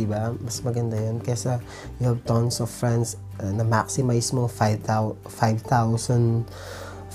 ba? 0.06 0.30
Mas 0.38 0.62
maganda 0.62 0.94
'yon 0.94 1.18
kaysa 1.18 1.58
you 1.98 2.06
have 2.06 2.22
tons 2.22 2.62
of 2.62 2.70
friends 2.70 3.18
uh, 3.42 3.50
na 3.50 3.66
maximize 3.66 4.30
mo 4.30 4.46
5,000 4.46 4.84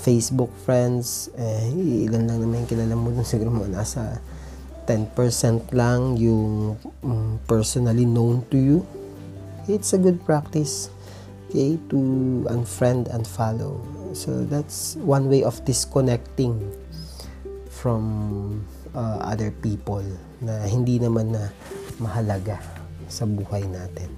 Facebook 0.02 0.50
friends, 0.66 1.30
eh, 1.38 1.70
ilan 2.10 2.26
lang 2.26 2.42
naman 2.44 2.66
yung 2.66 2.70
kilala 2.74 2.92
mo 2.92 3.08
dun 3.08 3.24
siguro 3.32 3.48
mo 3.54 3.64
nasa 3.70 4.20
10% 4.84 5.16
lang 5.72 6.18
yung 6.18 6.74
um, 7.06 7.38
personally 7.46 8.04
known 8.04 8.42
to 8.50 8.58
you. 8.58 8.78
It's 9.70 9.94
a 9.94 10.00
good 10.02 10.26
practice 10.26 10.90
okay, 11.52 11.76
to 11.92 12.00
unfriend 12.48 13.12
and 13.12 13.28
follow. 13.28 13.76
So 14.16 14.48
that's 14.48 14.96
one 15.04 15.28
way 15.28 15.44
of 15.44 15.60
disconnecting 15.68 16.56
from 17.68 18.64
uh, 18.96 19.20
other 19.20 19.52
people 19.60 20.00
na 20.40 20.64
hindi 20.64 20.96
naman 20.96 21.36
na 21.36 21.52
mahalaga 22.00 22.56
sa 23.04 23.28
buhay 23.28 23.68
natin. 23.68 24.08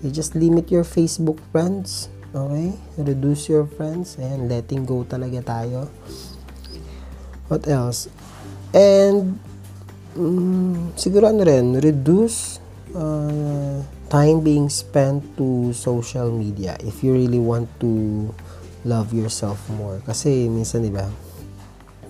You 0.00 0.08
just 0.08 0.32
limit 0.32 0.72
your 0.72 0.88
Facebook 0.88 1.36
friends. 1.52 2.08
Okay? 2.32 2.72
Reduce 2.96 3.52
your 3.52 3.68
friends. 3.68 4.16
Ayan, 4.16 4.48
letting 4.48 4.88
go 4.88 5.04
talaga 5.04 5.44
tayo. 5.44 5.92
What 7.52 7.68
else? 7.68 8.08
And, 8.72 9.36
um, 10.16 10.96
siguro 10.96 11.28
ano 11.28 11.44
rin, 11.44 11.76
reduce 11.76 12.56
uh, 12.96 13.84
time 14.12 14.44
being 14.44 14.68
spent 14.68 15.24
to 15.40 15.72
social 15.72 16.28
media 16.28 16.76
if 16.84 17.00
you 17.00 17.16
really 17.16 17.40
want 17.40 17.64
to 17.80 18.28
love 18.84 19.16
yourself 19.16 19.56
more. 19.72 20.04
Kasi 20.04 20.52
minsan, 20.52 20.84
di 20.84 20.92
ba, 20.92 21.08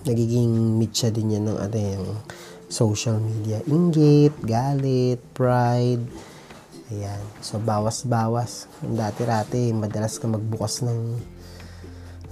nagiging 0.03 0.75
mitya 0.75 1.07
din 1.15 1.39
yan 1.39 1.47
ng 1.47 1.55
ano 1.63 1.77
yung 1.79 2.07
social 2.67 3.23
media. 3.23 3.63
Inggit, 3.71 4.35
galit, 4.43 5.23
pride. 5.31 6.03
Ayan. 6.91 7.23
So, 7.39 7.63
bawas-bawas. 7.63 8.67
Dati-rati, 8.83 9.71
madalas 9.71 10.19
ka 10.19 10.27
magbukas 10.27 10.83
ng 10.83 11.15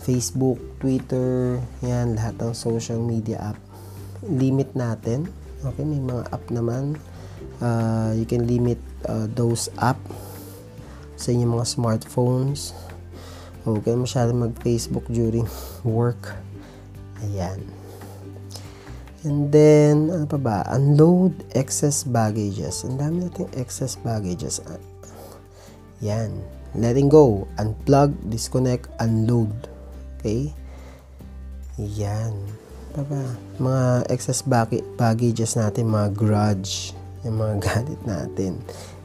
Facebook, 0.04 0.60
Twitter, 0.84 1.64
yan, 1.80 2.20
lahat 2.20 2.36
ng 2.44 2.52
social 2.52 3.00
media 3.00 3.56
app. 3.56 3.60
Limit 4.28 4.76
natin. 4.76 5.32
Okay, 5.64 5.88
may 5.88 6.04
mga 6.04 6.28
app 6.28 6.44
naman. 6.52 7.00
Uh, 7.64 8.12
you 8.18 8.28
can 8.28 8.44
limit 8.50 8.82
uh, 9.08 9.26
those 9.32 9.72
app 9.80 9.98
sa 11.16 11.30
inyong 11.30 11.62
mga 11.62 11.68
smartphones. 11.70 12.74
Huwag 13.62 13.86
kayo 13.86 14.02
masyado 14.02 14.34
mag-Facebook 14.34 15.06
during 15.10 15.46
work. 15.86 16.34
Ayan. 17.22 17.62
And 19.22 19.54
then, 19.54 20.10
ano 20.10 20.26
pa 20.26 20.42
ba? 20.42 20.66
Unload 20.74 21.46
excess 21.54 22.02
baggages. 22.02 22.82
Ang 22.82 22.98
dami 22.98 23.30
nating 23.30 23.54
excess 23.54 23.94
baggages. 24.02 24.58
Yan. 26.02 26.34
Letting 26.74 27.14
go. 27.14 27.46
Unplug, 27.62 28.18
disconnect, 28.34 28.90
unload. 28.98 29.54
Okay? 30.18 30.50
Yan. 31.78 32.34
Pa 32.98 33.06
ba? 33.06 33.22
Mga 33.62 34.10
excess 34.10 34.42
bag 34.42 34.82
baggages 34.98 35.54
natin, 35.54 35.94
mga 35.94 36.18
grudge, 36.18 36.98
yung 37.22 37.38
mga 37.38 37.56
galit 37.66 38.02
natin. 38.10 38.58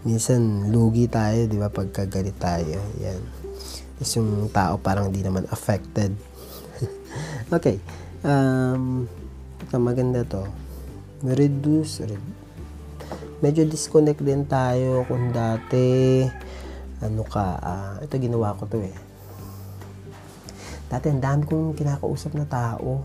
Minsan, 0.07 0.71
lugi 0.71 1.11
tayo, 1.11 1.51
di 1.51 1.59
ba, 1.59 1.67
pagka 1.67 2.07
galit 2.07 2.39
tayo. 2.39 2.79
Yan. 3.03 3.21
Tapos 3.99 4.13
yung 4.15 4.47
tao 4.55 4.79
parang 4.79 5.11
di 5.11 5.27
naman 5.27 5.51
affected. 5.51 6.15
okay. 7.57 7.83
Um, 8.23 9.11
ito 9.67 9.83
maganda 9.83 10.23
to 10.23 10.47
reduce 11.27 12.07
medyo 13.43 13.67
disconnect 13.67 14.23
din 14.23 14.47
tayo 14.47 15.03
kung 15.11 15.35
dati 15.35 16.23
ano 17.03 17.27
ka 17.27 17.47
uh, 17.59 17.95
ito 17.99 18.15
ginawa 18.17 18.55
ko 18.55 18.65
to 18.71 18.79
eh 18.81 18.95
dati 20.87 21.11
ang 21.11 21.19
dami 21.21 21.43
kong 21.45 21.75
kinakausap 21.75 22.33
na 22.39 22.47
tao 22.47 23.03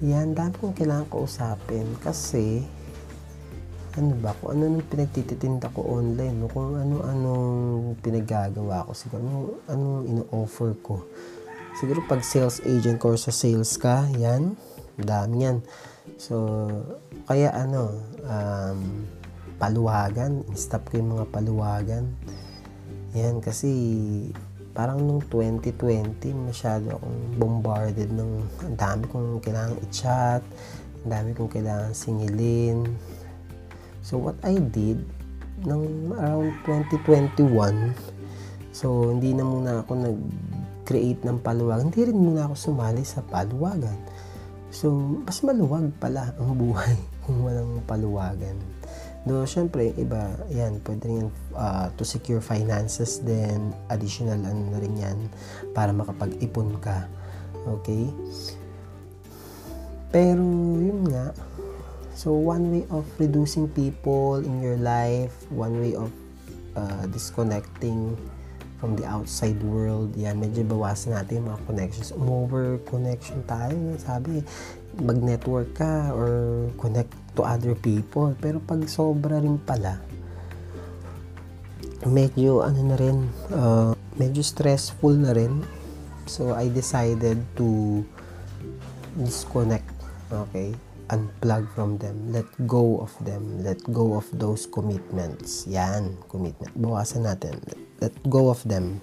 yan 0.00 0.32
dami 0.32 0.56
kong 0.58 0.74
kailangan 0.74 1.06
kausapin 1.12 1.86
kasi 2.00 2.64
ano 3.96 4.12
ba, 4.20 4.36
kung 4.36 4.58
ano 4.58 4.68
nung 4.68 4.84
pinagtititinda 4.84 5.72
ko 5.72 5.80
online, 5.86 6.36
no? 6.36 6.50
kung 6.52 6.76
ano-anong 6.76 7.96
pinagagawa 8.04 8.84
ko, 8.84 8.92
siguro 8.92 9.22
ano, 9.22 9.38
anong 9.70 10.00
ino-offer 10.04 10.70
ko. 10.84 11.06
Siguro 11.78 12.02
pag 12.04 12.26
sales 12.26 12.58
agent 12.66 13.00
or 13.06 13.14
sa 13.14 13.30
sales 13.30 13.78
ka, 13.78 14.04
yan, 14.18 14.58
dami 14.98 15.46
yan. 15.46 15.62
So, 16.18 16.66
kaya 17.24 17.54
ano, 17.54 17.96
um, 18.26 19.06
paluwagan, 19.62 20.42
stop 20.58 20.90
ko 20.90 21.00
yung 21.00 21.18
mga 21.18 21.26
paluwagan. 21.30 22.04
Yan, 23.14 23.40
kasi 23.40 23.70
parang 24.72 25.02
nung 25.02 25.22
2020, 25.26 26.30
masyado 26.34 26.94
akong 26.94 27.18
bombarded 27.34 28.14
ng 28.14 28.32
ang 28.62 28.76
dami 28.78 29.04
kong 29.10 29.42
kailangan 29.42 29.74
i-chat, 29.90 30.42
dami 31.02 31.34
kong 31.34 31.50
kailangan 31.50 31.90
singilin. 31.90 32.86
So, 34.08 34.16
what 34.16 34.40
I 34.40 34.56
did, 34.56 35.04
nung 35.68 36.16
around 36.16 36.56
2021, 36.64 37.92
so, 38.72 39.12
hindi 39.12 39.36
na 39.36 39.44
muna 39.44 39.84
ako 39.84 39.92
nag-create 40.00 41.28
ng 41.28 41.44
paluwagan. 41.44 41.92
Hindi 41.92 42.08
rin 42.08 42.16
muna 42.16 42.48
ako 42.48 42.72
sumali 42.72 43.04
sa 43.04 43.20
paluwagan 43.20 44.00
So, 44.68 44.92
mas 45.24 45.40
maluwag 45.40 45.88
pala 45.96 46.36
ang 46.36 46.52
buhay 46.52 46.96
kung 47.24 47.40
walang 47.40 47.80
paluwagan. 47.88 48.56
Do, 49.24 49.44
syempre, 49.48 49.92
iba, 49.96 50.28
yan, 50.52 50.80
pwede 50.84 51.04
rin 51.08 51.28
uh, 51.56 51.88
to 51.96 52.04
secure 52.04 52.40
finances 52.40 53.20
then 53.24 53.76
additional 53.92 54.40
ano 54.40 54.72
na 54.72 54.78
rin 54.80 54.94
yan 54.96 55.18
para 55.72 55.92
makapag-ipon 55.92 56.76
ka. 56.80 57.08
Okay? 57.80 58.08
Pero, 60.12 60.44
yun 60.80 61.08
nga, 61.08 61.32
so 62.18 62.34
one 62.34 62.74
way 62.74 62.82
of 62.90 63.06
reducing 63.22 63.70
people 63.70 64.42
in 64.42 64.58
your 64.58 64.74
life, 64.74 65.30
one 65.54 65.78
way 65.78 65.94
of 65.94 66.10
uh, 66.74 67.06
disconnecting 67.14 68.18
from 68.82 68.98
the 68.98 69.06
outside 69.06 69.58
world. 69.62 70.10
Yan, 70.18 70.42
medyo 70.42 70.66
bawasan 70.66 71.14
natin 71.14 71.42
yung 71.42 71.54
mga 71.54 71.60
connections. 71.70 72.10
Over 72.14 72.82
connection 72.90 73.42
tayo. 73.46 73.94
Sabi, 74.02 74.42
mag-network 74.98 75.78
ka 75.78 76.10
or 76.10 76.66
connect 76.78 77.14
to 77.38 77.46
other 77.46 77.78
people. 77.78 78.34
Pero 78.38 78.58
pag 78.62 78.82
sobra 78.90 79.38
rin 79.38 79.58
pala, 79.62 80.02
medyo 82.02 82.66
ano 82.66 82.80
na 82.82 82.96
rin, 82.98 83.30
uh, 83.54 83.94
medyo 84.18 84.42
stressful 84.42 85.14
na 85.14 85.34
rin. 85.34 85.62
So, 86.26 86.50
I 86.54 86.66
decided 86.66 87.40
to 87.58 88.02
disconnect. 89.18 89.90
Okay? 90.28 90.87
Unplug 91.08 91.72
from 91.72 91.96
them. 91.96 92.28
Let 92.36 92.44
go 92.68 93.00
of 93.00 93.16
them. 93.24 93.64
Let 93.64 93.80
go 93.88 94.20
of 94.20 94.28
those 94.36 94.68
commitments. 94.68 95.64
Yan, 95.64 96.20
commitment. 96.28 96.76
Bawasan 96.76 97.24
natin. 97.24 97.56
Let 97.96 98.12
go 98.28 98.52
of 98.52 98.60
them. 98.68 99.00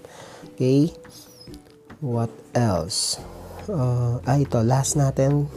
Okay? 0.53 0.93
What 2.05 2.29
else? 2.53 3.17
Uh, 3.65 4.21
ah, 4.21 4.37
ito. 4.37 4.61
Last 4.61 5.01
natin 5.01 5.49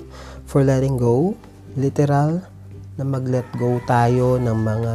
for 0.48 0.64
letting 0.64 0.96
go. 0.96 1.36
Literal 1.76 2.40
na 2.96 3.04
mag-let 3.04 3.46
go 3.60 3.76
tayo 3.84 4.40
ng 4.40 4.58
mga 4.58 4.94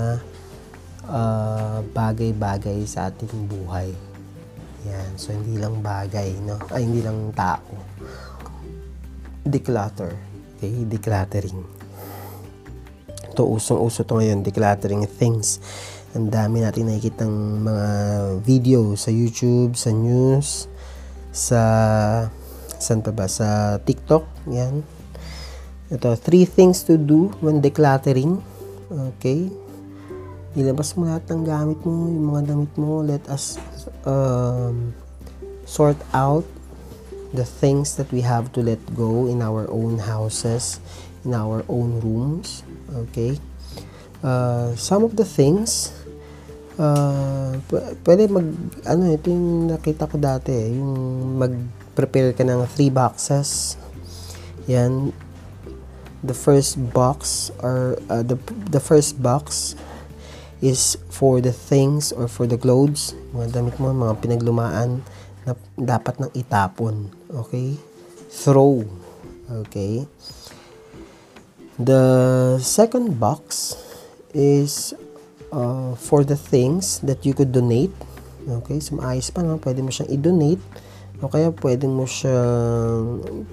uh, 1.06 1.80
bagay-bagay 1.94 2.82
sa 2.90 3.14
ating 3.14 3.46
buhay. 3.46 3.94
Yan. 4.90 5.16
So, 5.22 5.32
hindi 5.32 5.62
lang 5.62 5.86
bagay, 5.86 6.34
no? 6.44 6.58
Ay, 6.74 6.90
hindi 6.90 7.06
lang 7.06 7.30
tao. 7.38 7.78
Declutter. 9.46 10.33
Okay? 10.64 10.88
Decluttering. 10.88 11.60
Ito, 13.36 13.44
usong-uso 13.44 14.08
to 14.08 14.16
ngayon. 14.16 14.48
Decluttering 14.48 15.04
things. 15.04 15.60
Ang 16.16 16.32
dami 16.32 16.64
natin 16.64 16.88
nakikita 16.88 17.28
ng 17.28 17.68
mga 17.68 17.88
video 18.48 18.96
sa 18.96 19.12
YouTube, 19.12 19.76
sa 19.76 19.92
news, 19.92 20.72
sa 21.36 21.62
saan 22.80 23.04
pa 23.04 23.12
ba? 23.12 23.28
Sa 23.28 23.76
TikTok. 23.84 24.24
Yan. 24.56 24.88
Ito, 25.92 26.16
three 26.16 26.48
things 26.48 26.88
to 26.88 26.96
do 26.96 27.28
when 27.44 27.60
decluttering. 27.60 28.40
Okay? 28.88 29.52
ilabas 30.54 30.94
mo 30.94 31.10
lahat 31.10 31.34
ng 31.34 31.42
gamit 31.50 31.80
mo, 31.82 32.14
yung 32.14 32.26
mga 32.30 32.54
damit 32.54 32.74
mo. 32.78 33.02
Let 33.02 33.26
us 33.26 33.58
um, 34.06 34.94
sort 35.66 35.98
out 36.14 36.46
the 37.34 37.44
things 37.44 37.98
that 37.98 38.08
we 38.14 38.22
have 38.22 38.54
to 38.54 38.62
let 38.62 38.80
go 38.96 39.26
in 39.26 39.42
our 39.42 39.66
own 39.74 39.98
houses, 39.98 40.80
in 41.26 41.34
our 41.34 41.66
own 41.68 42.00
rooms. 42.00 42.62
Okay? 43.10 43.42
Uh, 44.22 44.78
some 44.78 45.04
of 45.04 45.18
the 45.18 45.26
things, 45.26 45.92
uh, 46.78 47.58
pwede 48.06 48.30
mag, 48.30 48.48
ano, 48.86 49.10
ito 49.10 49.34
yung 49.34 49.74
nakita 49.74 50.06
ko 50.06 50.16
dati, 50.22 50.54
yung 50.78 50.94
mag-prepare 51.42 52.38
ka 52.38 52.46
ng 52.46 52.64
three 52.70 52.94
boxes. 52.94 53.76
Yan. 54.70 55.12
The 56.24 56.38
first 56.38 56.80
box, 56.96 57.52
or 57.60 58.00
uh, 58.08 58.24
the, 58.24 58.40
the 58.72 58.80
first 58.80 59.20
box 59.20 59.76
is 60.64 60.96
for 61.12 61.44
the 61.44 61.52
things 61.52 62.16
or 62.16 62.32
for 62.32 62.48
the 62.48 62.56
clothes, 62.56 63.12
mga 63.36 63.60
damit 63.60 63.76
mo, 63.76 63.92
mga 63.92 64.24
pinaglumaan 64.24 65.04
na 65.44 65.54
dapat 65.76 66.20
nang 66.20 66.32
itapon. 66.36 67.12
Okay? 67.30 67.76
Throw. 68.32 68.84
Okay? 69.68 70.08
The 71.80 72.04
second 72.62 73.20
box 73.20 73.74
is 74.34 74.94
uh, 75.52 75.98
for 75.98 76.24
the 76.24 76.38
things 76.38 77.00
that 77.04 77.26
you 77.26 77.34
could 77.34 77.52
donate. 77.52 77.94
Okay? 78.44 78.80
So, 78.80 78.98
maayos 79.00 79.32
pa, 79.32 79.44
no? 79.44 79.60
Pwede 79.60 79.84
mo 79.84 79.92
siyang 79.92 80.12
i-donate 80.12 80.64
o 81.24 81.32
kaya 81.32 81.56
pwede 81.64 81.88
mo 81.88 82.04
siya 82.04 82.36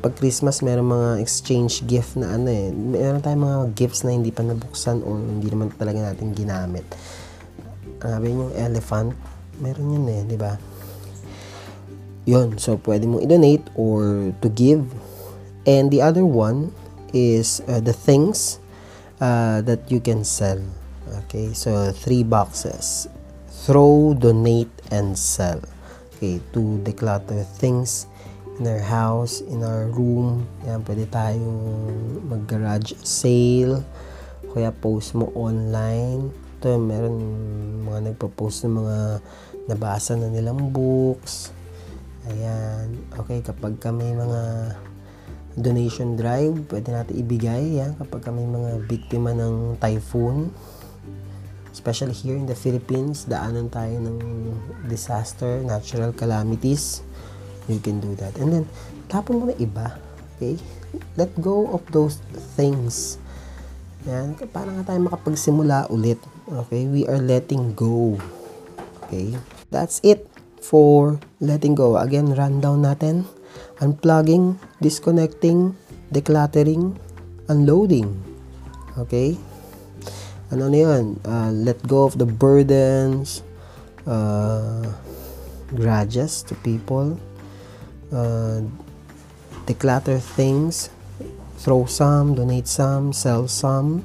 pag 0.02 0.18
Christmas 0.18 0.58
meron 0.58 0.90
mga 0.90 1.22
exchange 1.22 1.86
gift 1.86 2.18
na 2.18 2.34
ano 2.34 2.50
eh. 2.50 2.74
Meron 2.74 3.22
tayong 3.22 3.46
mga 3.46 3.58
gifts 3.78 4.02
na 4.02 4.10
hindi 4.10 4.34
pa 4.34 4.42
nabuksan 4.42 5.06
o 5.06 5.14
hindi 5.14 5.46
naman 5.54 5.70
talaga 5.78 6.10
natin 6.10 6.34
ginamit. 6.34 6.82
Sabi 8.02 8.34
yung 8.34 8.50
elephant, 8.58 9.14
meron 9.62 9.86
yun 9.86 10.06
eh, 10.10 10.26
di 10.26 10.34
ba? 10.34 10.58
Yun, 12.30 12.62
so 12.62 12.78
pwede 12.86 13.10
mo 13.10 13.18
i-donate 13.18 13.66
or 13.74 14.30
to 14.38 14.46
give. 14.54 14.86
And 15.66 15.90
the 15.90 15.98
other 15.98 16.22
one 16.22 16.70
is 17.10 17.58
uh, 17.66 17.82
the 17.82 17.90
things 17.90 18.62
uh, 19.18 19.66
that 19.66 19.90
you 19.90 19.98
can 19.98 20.22
sell. 20.22 20.62
Okay, 21.26 21.50
so 21.58 21.90
three 21.90 22.22
boxes. 22.22 23.10
Throw, 23.66 24.14
donate, 24.14 24.70
and 24.94 25.18
sell 25.18 25.58
okay, 26.20 26.36
to 26.52 26.78
declutter 26.84 27.42
things 27.56 28.06
in 28.60 28.68
our 28.68 28.84
house, 28.84 29.40
in 29.40 29.64
our 29.64 29.88
room. 29.88 30.44
Yan, 30.68 30.84
pwede 30.84 31.08
tayong 31.08 31.58
mag-garage 32.28 32.92
sale. 33.00 33.80
Kaya 34.52 34.68
post 34.68 35.16
mo 35.16 35.32
online. 35.32 36.28
Ito, 36.60 36.76
meron 36.76 37.16
mga 37.88 38.12
nagpo-post 38.12 38.68
ng 38.68 38.74
mga 38.84 38.98
nabasa 39.64 40.12
na 40.14 40.28
nilang 40.28 40.68
books. 40.68 41.56
Ayan. 42.28 43.00
Okay, 43.16 43.40
kapag 43.40 43.80
kami 43.80 44.12
mga 44.12 44.76
donation 45.56 46.20
drive, 46.20 46.68
pwede 46.68 46.92
natin 46.92 47.14
ibigay 47.16 47.80
yan 47.80 47.96
kapag 47.96 48.28
kami 48.28 48.44
mga 48.44 48.84
biktima 48.84 49.32
ng 49.32 49.80
typhoon 49.80 50.52
especially 51.80 52.12
here 52.12 52.36
in 52.36 52.44
the 52.44 52.54
Philippines, 52.54 53.24
daanan 53.24 53.70
tayo 53.72 53.96
ng 54.02 54.18
disaster, 54.90 55.64
natural 55.64 56.12
calamities, 56.12 57.00
you 57.70 57.80
can 57.80 58.02
do 58.02 58.12
that. 58.18 58.36
And 58.36 58.52
then, 58.52 58.64
tapon 59.08 59.40
mo 59.40 59.44
na 59.48 59.56
iba. 59.56 59.96
Okay? 60.36 60.58
Let 61.14 61.32
go 61.40 61.70
of 61.72 61.86
those 61.88 62.18
things. 62.58 63.16
Yan. 64.04 64.36
Para 64.50 64.68
nga 64.76 64.92
tayo 64.92 65.00
makapagsimula 65.06 65.88
ulit. 65.88 66.18
Okay? 66.68 66.84
We 66.84 67.08
are 67.08 67.22
letting 67.22 67.72
go. 67.72 68.20
Okay? 69.06 69.38
That's 69.70 70.02
it 70.02 70.29
for 70.62 71.18
letting 71.40 71.74
go. 71.74 71.96
Again, 71.96 72.32
rundown 72.36 72.84
natin. 72.84 73.24
Unplugging, 73.80 74.60
disconnecting, 74.80 75.74
decluttering, 76.12 76.94
unloading. 77.48 78.12
Okay? 79.00 79.40
ano 80.50 80.66
na 80.66 80.78
yun, 80.82 81.04
uh, 81.22 81.50
let 81.54 81.78
go 81.86 82.02
of 82.02 82.18
the 82.18 82.26
burdens, 82.26 83.42
uh, 84.06 84.82
grudges 85.70 86.42
to 86.42 86.58
people, 86.66 87.14
uh, 88.10 88.58
declutter 89.70 90.18
things, 90.18 90.90
throw 91.62 91.86
some, 91.86 92.34
donate 92.34 92.66
some, 92.66 93.14
sell 93.14 93.46
some, 93.46 94.02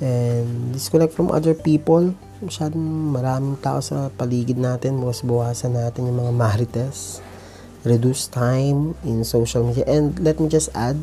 and 0.00 0.72
disconnect 0.72 1.12
from 1.12 1.28
other 1.28 1.52
people. 1.52 2.16
Masyadong 2.44 3.14
maraming 3.16 3.56
tao 3.60 3.80
sa 3.80 4.12
paligid 4.12 4.60
natin, 4.60 5.00
bukas 5.00 5.24
bawasan 5.24 5.76
natin 5.76 6.10
yung 6.10 6.20
mga 6.20 6.32
marites. 6.36 7.24
Reduce 7.86 8.26
time 8.28 8.98
in 9.06 9.22
social 9.22 9.62
media. 9.62 9.86
And 9.86 10.18
let 10.20 10.42
me 10.42 10.50
just 10.50 10.68
add, 10.74 10.98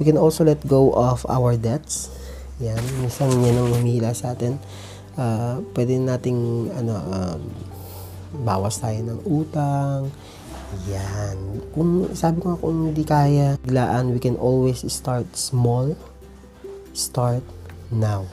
we 0.00 0.08
can 0.08 0.16
also 0.16 0.42
let 0.42 0.64
go 0.64 0.90
of 0.96 1.22
our 1.28 1.54
debts 1.54 2.22
yan, 2.62 2.78
minsan 3.02 3.26
yan 3.42 3.58
ang 3.58 3.74
humihila 3.74 4.14
sa 4.14 4.38
atin. 4.38 4.54
Uh, 5.18 5.58
pwede 5.74 5.98
nating 5.98 6.70
ano, 6.70 6.94
um, 6.94 7.40
bawas 8.46 8.78
tayo 8.78 9.02
ng 9.02 9.20
utang. 9.26 10.06
Yan. 10.86 11.36
Kung 11.74 12.14
sabi 12.14 12.38
ko 12.38 12.54
kung 12.54 12.94
hindi 12.94 13.02
kaya, 13.02 13.58
biglaan, 13.66 14.14
we 14.14 14.22
can 14.22 14.38
always 14.38 14.86
start 14.86 15.26
small. 15.34 15.98
Start 16.94 17.42
now. 17.90 18.30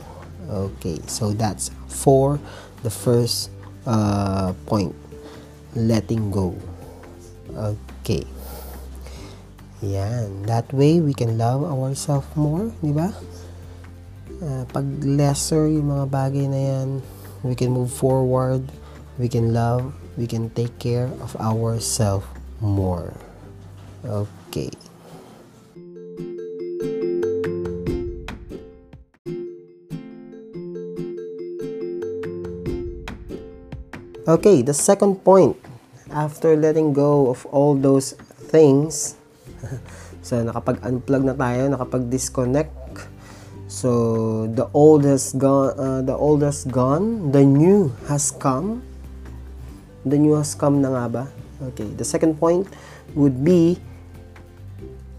Okay, 0.50 0.98
so 1.06 1.32
that's 1.32 1.70
for 1.88 2.40
the 2.82 2.90
first 2.90 3.54
uh, 3.86 4.54
point. 4.66 4.96
Letting 5.78 6.32
go. 6.34 6.58
Okay. 7.54 8.26
Yan. 9.86 10.44
That 10.50 10.74
way, 10.74 11.00
we 11.00 11.14
can 11.14 11.38
love 11.38 11.62
ourselves 11.64 12.28
more, 12.36 12.74
di 12.82 12.92
ba? 12.92 13.14
uh, 14.42 14.64
pag 14.72 14.86
lesser 15.04 15.68
yung 15.68 15.92
mga 15.92 16.06
bagay 16.10 16.46
na 16.48 16.60
yan, 16.60 16.90
we 17.44 17.56
can 17.56 17.72
move 17.72 17.92
forward, 17.92 18.64
we 19.20 19.28
can 19.28 19.52
love, 19.54 19.92
we 20.16 20.28
can 20.28 20.50
take 20.52 20.74
care 20.80 21.12
of 21.24 21.36
ourselves 21.40 22.28
more. 22.60 23.14
Okay. 24.04 24.39
Okay, 34.30 34.62
the 34.62 34.78
second 34.78 35.26
point, 35.26 35.58
after 36.14 36.54
letting 36.54 36.94
go 36.94 37.34
of 37.34 37.50
all 37.50 37.74
those 37.74 38.14
things, 38.54 39.18
so 40.22 40.46
nakapag-unplug 40.46 41.26
na 41.26 41.34
tayo, 41.34 41.74
nakapag-disconnect 41.74 42.80
So 43.70 44.50
the 44.50 44.66
old 44.74 45.06
has 45.06 45.30
gone, 45.38 45.78
uh, 45.78 46.02
the 46.02 46.18
old 46.18 46.42
has 46.42 46.66
gone, 46.66 47.30
the 47.30 47.46
new 47.46 47.94
has 48.10 48.34
come. 48.34 48.82
The 50.10 50.18
new 50.18 50.34
has 50.42 50.58
come 50.58 50.82
na 50.82 50.90
nga 50.90 51.06
ba? 51.06 51.24
Okay, 51.70 51.86
the 51.94 52.02
second 52.02 52.42
point 52.42 52.66
would 53.14 53.46
be 53.46 53.78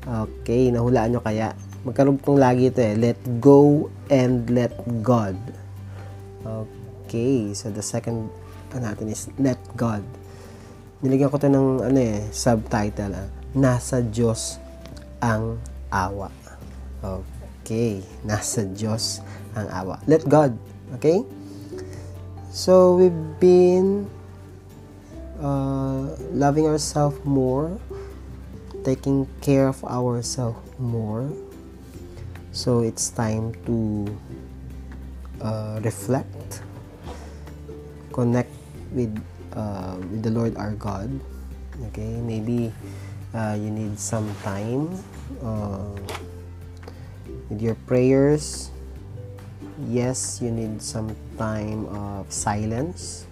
Okay, 0.03 0.75
nahulaan 0.75 1.14
nyo 1.14 1.23
kaya. 1.23 1.55
Magkaroon 1.87 2.18
pong 2.18 2.42
lagi 2.42 2.75
ito 2.75 2.83
eh. 2.83 2.99
Let 2.99 3.23
go 3.38 3.87
and 4.11 4.51
let 4.51 4.75
God. 4.99 5.38
Okay, 6.42 7.55
so 7.55 7.70
the 7.70 7.85
second 7.87 8.27
ano 8.74 8.90
natin 8.90 9.11
is 9.11 9.26
Let 9.38 9.59
God. 9.74 10.02
Nilagyan 11.00 11.33
ko 11.33 11.40
to 11.40 11.48
ng 11.48 11.80
ano 11.80 11.98
eh, 11.98 12.28
subtitle. 12.28 13.16
Ah. 13.16 13.28
Nasa 13.56 14.04
Diyos 14.04 14.61
ang 15.18 15.56
awa. 15.88 16.28
Okay, 17.00 18.04
nasa 18.28 18.68
Diyos 18.68 19.24
ang 19.56 19.66
awa. 19.72 19.96
Let 20.04 20.28
God. 20.28 20.52
Okay? 21.00 21.24
So, 22.52 22.98
we've 22.98 23.22
been 23.40 24.11
uh, 25.40 26.12
loving 26.35 26.66
ourselves 26.66 27.16
more, 27.24 27.78
taking 28.85 29.24
care 29.40 29.70
of 29.70 29.80
ourselves 29.87 30.59
more. 30.76 31.30
So, 32.52 32.83
it's 32.83 33.09
time 33.09 33.54
to 33.64 34.11
uh, 35.40 35.80
reflect, 35.80 36.61
connect 38.12 38.60
with 38.92 39.12
uh, 39.53 39.96
with 39.98 40.22
the 40.22 40.31
Lord 40.31 40.57
our 40.57 40.72
God. 40.74 41.11
Okay, 41.90 42.20
maybe 42.20 42.72
uh, 43.33 43.57
you 43.59 43.70
need 43.70 43.98
some 43.98 44.29
time 44.42 44.92
uh, 45.42 45.88
with 47.48 47.62
your 47.62 47.74
prayers. 47.87 48.70
Yes, 49.88 50.40
you 50.42 50.50
need 50.50 50.83
some 50.83 51.16
time 51.38 51.88
of 51.88 52.29
silence, 52.29 53.24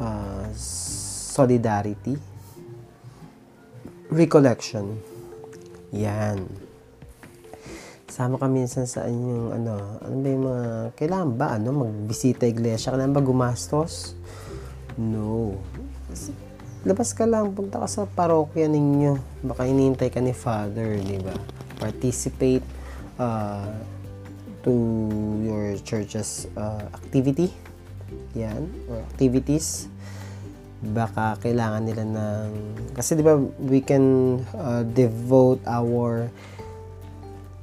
uh, 0.00 0.50
solidarity, 0.52 2.18
recollection. 4.10 4.98
Yan. 5.92 6.69
Sama 8.10 8.42
ka 8.42 8.50
minsan 8.50 8.90
sa 8.90 9.06
inyong 9.06 9.54
ano, 9.54 9.74
ano 10.02 10.14
ba 10.18 10.28
yung 10.34 10.44
mga, 10.50 10.66
kailangan 10.98 11.30
ba 11.38 11.46
ano, 11.54 11.70
magbisita 11.86 12.42
iglesia? 12.42 12.90
Kailangan 12.90 13.14
ba 13.14 13.22
gumastos? 13.22 14.18
No. 14.98 15.54
Labas 16.82 17.14
ka 17.14 17.22
lang, 17.22 17.54
punta 17.54 17.78
ka 17.78 17.86
sa 17.86 18.10
parokya 18.10 18.66
ninyo. 18.66 19.14
Baka 19.46 19.62
inintay 19.70 20.10
ka 20.10 20.18
ni 20.18 20.34
Father, 20.34 20.98
di 20.98 21.22
ba? 21.22 21.38
Participate 21.78 22.66
uh, 23.22 23.78
to 24.66 24.74
your 25.46 25.78
church's 25.86 26.50
uh, 26.58 26.90
activity. 26.90 27.54
Yan, 28.34 28.66
or 28.90 29.06
activities. 29.06 29.86
Baka 30.82 31.38
kailangan 31.38 31.86
nila 31.86 32.02
ng... 32.02 32.48
Kasi 32.90 33.14
di 33.14 33.22
ba, 33.22 33.38
we 33.62 33.78
can 33.78 34.40
uh, 34.58 34.82
devote 34.82 35.62
our 35.62 36.26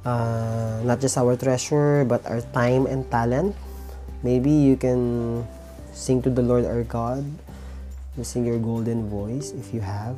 uh, 0.08 0.80
not 0.88 1.00
just 1.00 1.20
our 1.20 1.36
treasure, 1.36 2.08
but 2.08 2.24
our 2.24 2.40
time 2.56 2.88
and 2.88 3.04
talent. 3.12 3.52
Maybe 4.24 4.50
you 4.50 4.80
can 4.80 5.44
sing 5.92 6.24
to 6.24 6.30
the 6.30 6.42
Lord 6.42 6.64
our 6.64 6.82
God 6.82 7.22
using 8.16 8.48
your 8.48 8.58
golden 8.58 9.06
voice 9.12 9.52
if 9.52 9.70
you 9.70 9.84
have. 9.84 10.16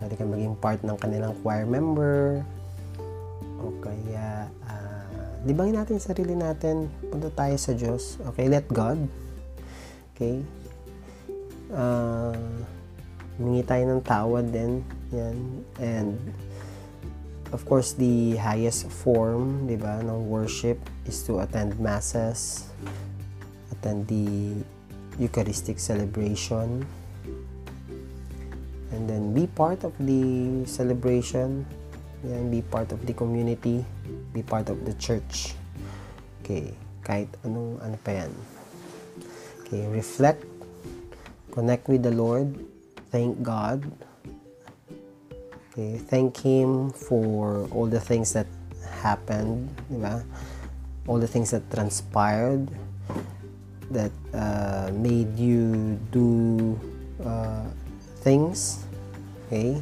Pwede 0.00 0.16
ka 0.16 0.24
maging 0.24 0.56
part 0.58 0.80
ng 0.80 0.96
kanilang 0.96 1.36
choir 1.44 1.68
member. 1.68 2.40
O 3.60 3.68
kaya, 3.84 4.48
uh, 4.64 5.04
libangin 5.44 5.76
natin 5.76 6.00
sarili 6.00 6.32
natin. 6.32 6.88
Punta 7.12 7.28
tayo 7.28 7.54
sa 7.60 7.76
Diyos. 7.76 8.16
Okay, 8.32 8.48
let 8.48 8.64
God. 8.72 8.96
Okay. 10.16 10.40
Uh, 11.68 12.34
humingi 13.36 13.62
tayo 13.68 13.84
ng 13.84 14.02
tawad 14.02 14.48
din. 14.48 14.80
Yan. 15.12 15.36
And, 15.78 16.16
of 17.52 17.66
course, 17.66 17.92
the 17.92 18.36
highest 18.36 18.86
form, 18.90 19.66
di 19.66 19.76
ba, 19.76 19.98
worship 20.06 20.78
is 21.06 21.22
to 21.26 21.40
attend 21.40 21.78
masses, 21.78 22.70
attend 23.72 24.06
the 24.06 24.54
Eucharistic 25.18 25.78
celebration, 25.78 26.86
and 28.92 29.08
then 29.08 29.34
be 29.34 29.46
part 29.46 29.82
of 29.84 29.92
the 29.98 30.64
celebration, 30.66 31.66
yan, 32.24 32.50
be 32.50 32.62
part 32.62 32.92
of 32.92 33.04
the 33.06 33.14
community, 33.14 33.84
be 34.32 34.42
part 34.42 34.68
of 34.68 34.84
the 34.84 34.94
church. 35.00 35.54
Okay, 36.42 36.74
kahit 37.02 37.30
anong 37.46 37.80
ano 37.82 37.96
pa 38.02 38.24
yan. 38.24 38.32
Okay, 39.64 39.86
reflect, 39.90 40.42
connect 41.54 41.86
with 41.86 42.02
the 42.02 42.14
Lord, 42.14 42.58
thank 43.10 43.42
God, 43.42 43.86
okay, 45.80 45.96
thank 45.96 46.36
Him 46.44 46.92
for 46.92 47.64
all 47.72 47.88
the 47.88 48.00
things 48.00 48.36
that 48.36 48.44
happened, 49.00 49.72
di 49.88 49.96
ba? 49.96 50.20
All 51.08 51.16
the 51.16 51.26
things 51.26 51.56
that 51.56 51.64
transpired, 51.72 52.68
that 53.88 54.12
uh, 54.36 54.92
made 54.92 55.40
you 55.40 55.96
do 56.12 56.76
uh, 57.24 57.64
things. 58.20 58.84
Okay? 59.48 59.80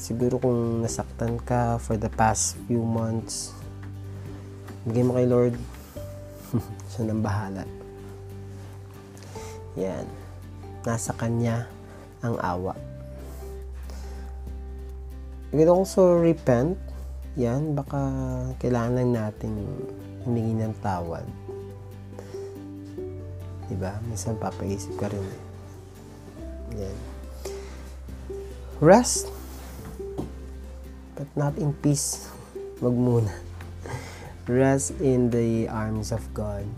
Siguro 0.00 0.40
kung 0.40 0.80
nasaktan 0.80 1.36
ka 1.44 1.76
for 1.76 2.00
the 2.00 2.08
past 2.08 2.56
few 2.64 2.80
months, 2.80 3.52
bigay 4.88 5.04
mo 5.04 5.12
kay 5.12 5.28
Lord. 5.28 5.54
Siya 6.96 7.04
nang 7.04 7.20
bahala. 7.20 7.68
Yan. 9.76 10.08
Nasa 10.88 11.12
Kanya 11.12 11.68
ang 12.24 12.40
awa. 12.40 12.72
You 15.48 15.64
also 15.72 16.20
repent. 16.20 16.76
Yan, 17.40 17.72
baka 17.72 18.00
kailangan 18.60 19.00
lang 19.00 19.10
natin 19.16 19.64
humingi 20.26 20.60
ng 20.60 20.76
tawad. 20.84 21.24
Diba? 23.72 23.96
Minsan 24.04 24.36
papaisip 24.36 24.92
ka 25.00 25.08
rin. 25.08 25.24
Yan. 26.76 26.96
Rest. 28.84 29.32
But 31.16 31.30
not 31.32 31.56
in 31.56 31.72
peace. 31.80 32.28
Wag 32.84 32.92
muna. 32.92 33.32
Rest 34.44 35.00
in 35.00 35.32
the 35.32 35.64
arms 35.72 36.12
of 36.12 36.20
God. 36.36 36.68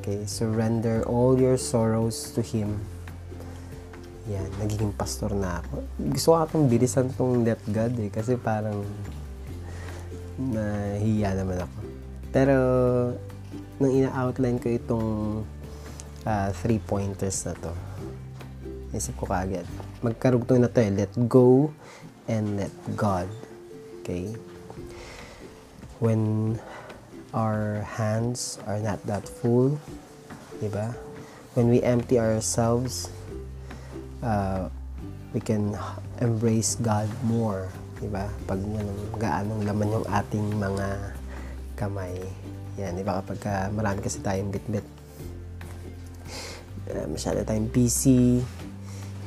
Okay, 0.00 0.22
surrender 0.26 1.02
all 1.06 1.34
your 1.38 1.58
sorrows 1.58 2.30
to 2.34 2.42
Him. 2.42 2.82
Yan, 4.24 4.48
nagiging 4.56 4.96
pastor 4.96 5.36
na 5.36 5.60
ako. 5.60 5.84
Gusto 6.00 6.28
ko 6.32 6.36
atong 6.40 6.64
bilisan 6.72 7.12
tong 7.12 7.44
let 7.44 7.60
God 7.68 7.92
eh, 8.00 8.08
kasi 8.08 8.40
parang 8.40 8.80
nahiya 10.40 11.36
naman 11.36 11.60
ako. 11.60 11.78
Pero, 12.32 12.56
nung 13.76 13.92
ina-outline 13.92 14.56
ko 14.56 14.68
itong 14.72 15.08
uh, 16.24 16.50
three 16.64 16.80
pointers 16.80 17.44
na 17.44 17.54
to. 17.60 17.72
Isip 18.96 19.14
ko 19.20 19.28
kaagad. 19.28 19.68
Magkarugtong 20.00 20.64
na 20.64 20.72
to 20.72 20.80
eh. 20.80 20.90
Let 20.90 21.12
go 21.28 21.68
and 22.24 22.56
let 22.56 22.74
God. 22.96 23.28
Okay? 24.00 24.32
When 26.00 26.56
our 27.36 27.84
hands 27.84 28.56
are 28.64 28.80
not 28.80 29.02
that 29.04 29.28
full, 29.28 29.76
di 30.62 30.70
ba? 30.70 30.94
When 31.54 31.70
we 31.70 31.82
empty 31.82 32.18
ourselves, 32.18 33.10
uh, 34.24 34.72
we 35.36 35.38
can 35.38 35.76
embrace 36.24 36.80
God 36.80 37.06
more, 37.28 37.68
di 38.00 38.08
ba? 38.08 38.26
Pag 38.48 38.58
anong, 38.64 39.02
gaanong 39.20 39.62
laman 39.68 39.94
yung 40.00 40.06
ating 40.08 40.46
mga 40.56 40.88
kamay. 41.76 42.16
Yan, 42.80 42.96
di 42.96 43.04
ba? 43.04 43.20
Kapag 43.20 43.38
uh, 43.44 43.68
marami 43.70 44.00
kasi 44.00 44.24
tayong 44.24 44.50
bit-bit 44.50 44.86
uh, 46.90 47.06
masyado 47.10 47.44
tayong 47.44 47.70
busy, 47.70 48.40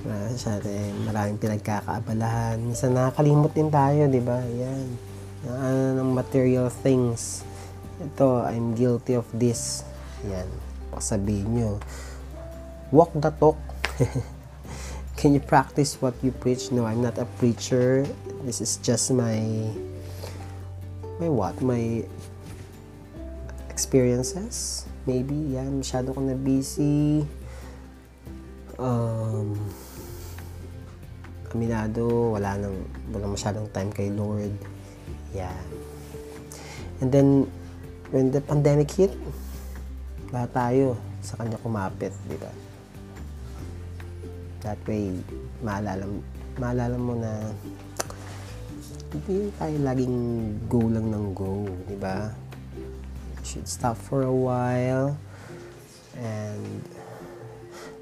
masyado 0.04 0.68
maraming 1.06 1.40
pinagkakaabalahan. 1.40 2.58
Minsan 2.60 2.96
nakakalimot 2.96 3.52
din 3.54 3.70
tayo, 3.70 4.02
di 4.10 4.22
ba? 4.24 4.40
Yan. 4.42 4.88
Ano 5.48 6.02
ng 6.02 6.12
material 6.12 6.68
things. 6.72 7.46
Ito, 7.98 8.46
I'm 8.46 8.74
guilty 8.78 9.18
of 9.18 9.28
this. 9.36 9.84
Yan. 10.28 10.48
Pasabihin 10.94 11.50
nyo. 11.54 11.72
Walk 12.90 13.12
the 13.20 13.32
talk. 13.36 13.60
Can 15.18 15.34
you 15.34 15.42
practice 15.42 15.98
what 15.98 16.14
you 16.22 16.30
preach? 16.30 16.70
No, 16.70 16.86
I'm 16.86 17.02
not 17.02 17.18
a 17.18 17.26
preacher. 17.42 18.06
This 18.46 18.62
is 18.62 18.78
just 18.86 19.10
my 19.10 19.42
my 21.18 21.26
what? 21.26 21.58
My 21.58 22.06
experiences. 23.74 24.86
Maybe, 25.10 25.58
yan. 25.58 25.82
Masyado 25.82 26.14
ko 26.14 26.22
na 26.22 26.38
busy 26.38 27.26
um, 28.78 29.58
aminado, 31.50 32.38
wala 32.38 32.54
nang 32.58 32.78
wala 33.10 33.26
masyadong 33.34 33.74
time 33.74 33.90
kay 33.90 34.14
Lord. 34.14 34.54
Yeah. 35.34 35.58
And 37.02 37.10
then, 37.10 37.50
when 38.14 38.30
the 38.30 38.42
pandemic 38.42 38.90
hit, 38.94 39.14
lahat 40.30 40.54
tayo 40.54 40.98
sa 41.22 41.38
kanya 41.38 41.58
kumapit, 41.62 42.14
di 42.26 42.38
ba? 42.38 42.50
That 44.66 44.82
way, 44.90 45.14
maalala, 45.62 46.06
maalala 46.58 46.98
mo 46.98 47.14
na 47.18 47.32
hindi 49.14 49.54
tayo 49.56 49.76
laging 49.82 50.18
go 50.68 50.82
lang 50.86 51.14
ng 51.14 51.26
go, 51.32 51.66
di 51.88 51.98
ba? 51.98 52.48
should 53.48 53.68
stop 53.68 53.96
for 53.96 54.28
a 54.28 54.32
while 54.32 55.16
and 56.20 56.84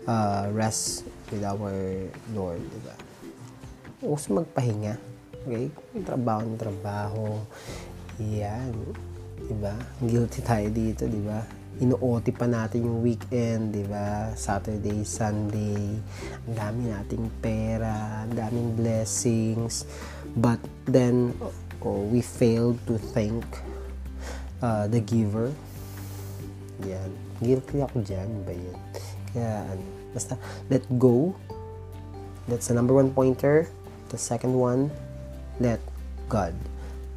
uh, 0.09 0.49
rest 0.49 1.05
with 1.29 1.45
our 1.45 1.69
Lord, 2.33 2.65
di 2.65 2.79
ba? 2.81 2.95
Gusto 4.01 4.41
magpahinga. 4.41 4.97
Okay? 5.45 5.69
Kung 5.69 6.01
trabaho 6.01 6.41
ng 6.49 6.57
trabaho. 6.57 7.45
Yan. 8.17 8.73
Di 9.37 9.53
ba? 9.61 9.77
Guilty 10.01 10.41
tayo 10.41 10.65
dito, 10.73 11.05
di 11.05 11.21
ba? 11.21 11.45
Ino-OT 11.75 12.31
pa 12.31 12.47
natin 12.47 12.87
yung 12.87 13.03
weekend, 13.03 13.75
di 13.75 13.83
ba? 13.83 14.31
Saturday, 14.39 15.03
Sunday. 15.03 15.99
Ang 16.47 16.55
dami 16.55 16.87
nating 16.87 17.27
pera, 17.43 18.23
ang 18.23 18.31
daming 18.31 18.79
blessings. 18.79 19.83
But 20.39 20.63
then, 20.87 21.35
oh, 21.83 22.07
we 22.07 22.23
failed 22.23 22.79
to 22.87 22.95
thank 23.11 23.43
uh, 24.63 24.87
the 24.87 25.03
giver. 25.03 25.51
Yan. 26.87 27.11
Guilty 27.43 27.83
ako 27.83 28.07
dyan 28.07 28.29
ba 28.47 28.55
yun? 28.55 28.79
Kaya, 29.35 29.67
ano, 29.75 29.83
basta, 30.15 30.39
let 30.71 30.87
go. 30.95 31.35
That's 32.47 32.71
the 32.71 32.75
number 32.77 32.95
one 32.95 33.11
pointer. 33.11 33.67
The 34.15 34.19
second 34.21 34.55
one, 34.55 34.95
let 35.59 35.83
God. 36.31 36.55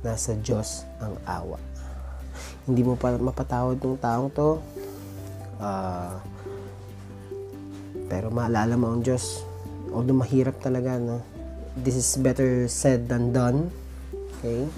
Nasa 0.02 0.34
Diyos 0.42 0.82
ang 0.98 1.14
awa. 1.30 1.62
Hindi 2.68 2.84
mo 2.84 3.00
pa 3.00 3.16
mapatawad 3.16 3.80
ng 3.80 3.96
taong 3.96 4.28
to. 4.36 4.60
Uh, 5.56 6.20
pero 8.12 8.28
maalala 8.28 8.76
mo 8.76 8.92
ang 8.92 9.00
Diyos. 9.00 9.40
Although 9.88 10.20
mahirap 10.20 10.60
talaga, 10.60 11.00
no? 11.00 11.24
This 11.80 11.96
is 11.96 12.20
better 12.20 12.68
said 12.68 13.08
than 13.08 13.32
done. 13.32 13.72
Okay? 14.38 14.68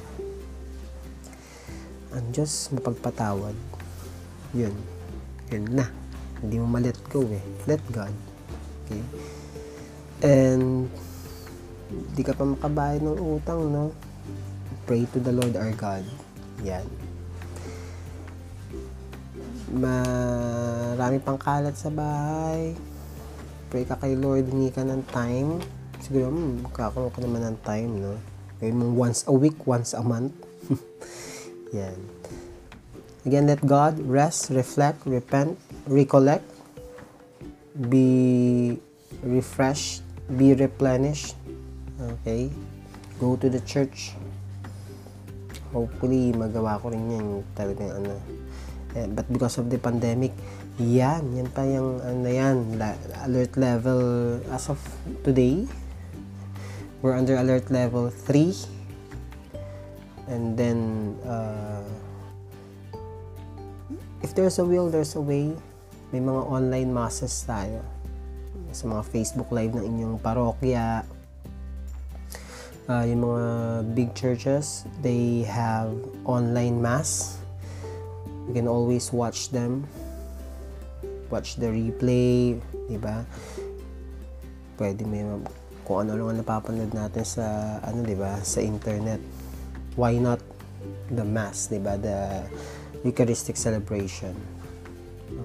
Ang 2.14 2.26
Diyos 2.31 2.70
mapagpatawad. 2.70 3.59
Yun. 4.55 4.74
Yun 5.50 5.64
na. 5.74 5.90
Hindi 6.38 6.62
mo 6.62 6.70
ma-let 6.70 6.98
go 7.11 7.26
eh. 7.26 7.42
Let 7.66 7.83
God. 7.90 8.14
Okay? 8.87 9.03
And, 10.22 10.87
di 12.14 12.22
ka 12.22 12.38
pa 12.38 12.46
makabayad 12.46 13.03
ng 13.03 13.18
utang, 13.18 13.66
no? 13.66 13.90
Pray 14.87 15.11
to 15.11 15.18
the 15.18 15.35
Lord 15.35 15.59
our 15.59 15.74
God. 15.74 16.07
Yan. 16.62 17.10
Marami 19.70 21.22
pang 21.22 21.38
kalat 21.38 21.78
sa 21.78 21.94
bahay. 21.94 22.74
Pray 23.70 23.87
ka 23.87 23.94
kay 23.94 24.18
Lord, 24.18 24.50
hingi 24.50 24.74
ka 24.74 24.83
ng 24.83 25.06
time. 25.14 25.62
Siguro, 26.02 26.35
hmm, 26.35 26.66
magkakaroon 26.66 27.14
ka 27.14 27.22
naman 27.22 27.42
ng 27.54 27.59
time, 27.62 27.92
no? 28.02 28.18
Gawin 28.59 28.76
mong 28.76 28.94
once 28.98 29.20
a 29.30 29.35
week, 29.35 29.62
once 29.70 29.94
a 29.94 30.02
month. 30.02 30.35
Yan. 31.78 31.94
Again, 33.22 33.46
let 33.46 33.62
God 33.62 34.00
rest, 34.02 34.50
reflect, 34.50 35.06
repent, 35.06 35.54
recollect, 35.87 36.42
be 37.78 38.74
refreshed, 39.22 40.02
be 40.35 40.50
replenished. 40.56 41.38
Okay? 42.00 42.50
Go 43.22 43.37
to 43.37 43.46
the 43.46 43.61
church. 43.62 44.18
Hopefully, 45.70 46.35
magawa 46.35 46.83
ko 46.83 46.90
rin 46.90 47.06
yan 47.06 47.26
talagang 47.54 48.02
ano. 48.02 48.18
Eh, 48.98 49.07
but 49.07 49.26
because 49.31 49.55
of 49.62 49.70
the 49.70 49.79
pandemic, 49.79 50.35
yan, 50.83 51.22
yan 51.38 51.46
pa 51.55 51.62
yung 51.62 52.03
ano 52.03 52.26
yan, 52.26 52.74
alert 53.22 53.55
level 53.55 54.03
as 54.50 54.66
of 54.66 54.83
today. 55.22 55.62
We're 57.00 57.16
under 57.16 57.38
alert 57.38 57.70
level 57.70 58.11
3. 58.11 58.53
And 60.29 60.53
then, 60.53 60.79
uh, 61.24 61.83
if 64.22 64.35
there's 64.35 64.59
a 64.59 64.66
will, 64.66 64.92
there's 64.92 65.16
a 65.16 65.22
way. 65.22 65.57
May 66.12 66.20
mga 66.20 66.42
online 66.44 66.90
masses 66.92 67.33
tayo. 67.46 67.81
Sa 68.70 68.87
mga 68.87 69.03
Facebook 69.09 69.48
Live 69.50 69.74
ng 69.79 69.87
inyong 69.87 70.16
parokya. 70.20 71.07
Uh, 72.90 73.05
yung 73.07 73.22
mga 73.22 73.44
big 73.94 74.11
churches, 74.18 74.85
they 75.00 75.46
have 75.46 75.94
online 76.26 76.83
mass. 76.83 77.39
You 78.51 78.59
can 78.59 78.67
always 78.67 79.15
watch 79.15 79.55
them. 79.55 79.87
Watch 81.31 81.55
the 81.63 81.71
replay, 81.71 82.59
di 82.91 82.99
ba? 82.99 83.23
Pwede 84.75 85.07
may 85.07 85.23
kung 85.87 86.03
ano 86.03 86.19
lang 86.19 86.43
napapanood 86.43 86.91
natin 86.91 87.23
sa 87.23 87.79
ano, 87.87 88.03
di 88.03 88.19
ba? 88.19 88.43
Sa 88.43 88.59
internet. 88.59 89.23
Why 89.95 90.19
not 90.19 90.43
the 91.15 91.23
mass, 91.23 91.71
di 91.71 91.79
ba? 91.79 91.95
The 91.95 92.43
Eucharistic 93.07 93.55
celebration. 93.55 94.35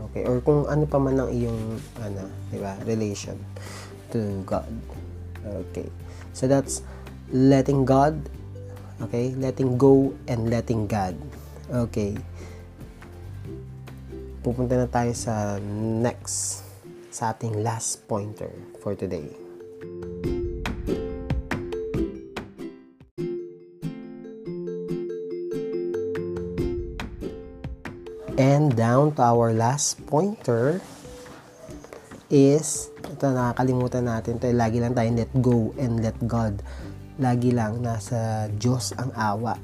Okay, 0.10 0.26
or 0.26 0.42
kung 0.42 0.66
ano 0.66 0.90
pa 0.90 0.98
man 0.98 1.22
ang 1.22 1.30
iyong 1.30 1.78
ano, 2.02 2.26
'di 2.50 2.58
ba, 2.58 2.74
relation 2.90 3.38
to 4.10 4.42
God. 4.50 4.66
Okay. 5.70 5.94
So 6.34 6.50
that's 6.50 6.82
letting 7.30 7.86
God, 7.86 8.18
okay? 8.98 9.38
Letting 9.38 9.78
go 9.78 10.10
and 10.26 10.50
letting 10.50 10.90
God. 10.90 11.14
Okay. 11.70 12.18
Pupunta 14.46 14.78
na 14.78 14.86
tayo 14.86 15.10
sa 15.18 15.58
next 15.98 16.62
sa 17.10 17.34
ating 17.34 17.66
last 17.66 18.06
pointer 18.06 18.54
for 18.78 18.94
today. 18.94 19.26
And 28.38 28.70
down 28.78 29.18
to 29.18 29.26
our 29.26 29.50
last 29.50 29.98
pointer 30.06 30.78
is, 32.30 32.94
ito 33.02 33.26
nakakalimutan 33.26 34.06
natin, 34.06 34.38
ito 34.38 34.46
lagi 34.54 34.78
lang 34.78 34.94
tayo 34.94 35.10
let 35.10 35.34
go 35.42 35.74
and 35.82 36.06
let 36.06 36.22
God. 36.22 36.62
Lagi 37.18 37.50
lang 37.50 37.82
nasa 37.82 38.46
Diyos 38.62 38.94
ang 38.94 39.10
awa. 39.18 39.58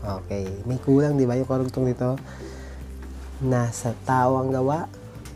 Okay, 0.00 0.46
may 0.70 0.78
kulang 0.78 1.18
di 1.18 1.26
ba 1.26 1.34
yung 1.34 1.50
karugtong 1.50 1.90
nito? 1.90 2.14
Nasa 3.40 3.96
tao 4.04 4.36
ang 4.36 4.52
gawa. 4.52 4.84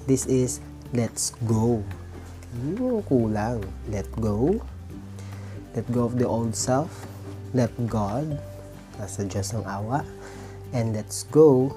This 0.05 0.29
is 0.29 0.61
let's 0.93 1.33
go. 1.49 1.81
Yung 2.61 3.01
kulang. 3.09 3.65
Let 3.89 4.05
go. 4.21 4.61
Let 5.73 5.89
go 5.89 6.05
of 6.05 6.21
the 6.21 6.29
old 6.29 6.53
self. 6.53 6.93
Let 7.57 7.73
God. 7.89 8.37
Nasa 9.01 9.25
Diyos 9.25 9.57
ang 9.57 9.65
awa. 9.65 10.05
And 10.77 10.93
let's 10.93 11.25
go 11.33 11.73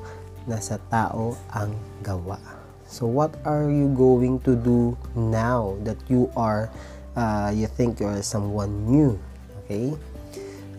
nasa 0.52 0.84
tao 0.92 1.40
ang 1.56 1.72
gawa. 2.04 2.44
So 2.92 3.08
what 3.08 3.32
are 3.48 3.72
you 3.72 3.88
going 3.96 4.44
to 4.44 4.60
do 4.60 5.00
now 5.16 5.80
that 5.88 6.00
you 6.12 6.28
are 6.36 6.68
uh, 7.16 7.56
you 7.56 7.72
think 7.72 8.04
you 8.04 8.12
are 8.12 8.20
someone 8.20 8.84
new? 8.84 9.16
Okay? 9.64 9.96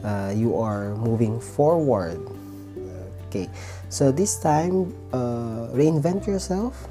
Uh, 0.05 0.29
you 0.37 0.61
are 0.61 0.93
moving 1.01 1.41
forward. 1.41 2.21
Okay. 3.29 3.47
So 3.93 4.09
this 4.09 4.41
time 4.41 4.89
uh, 5.13 5.69
reinvent 5.77 6.25
yourself. 6.25 6.89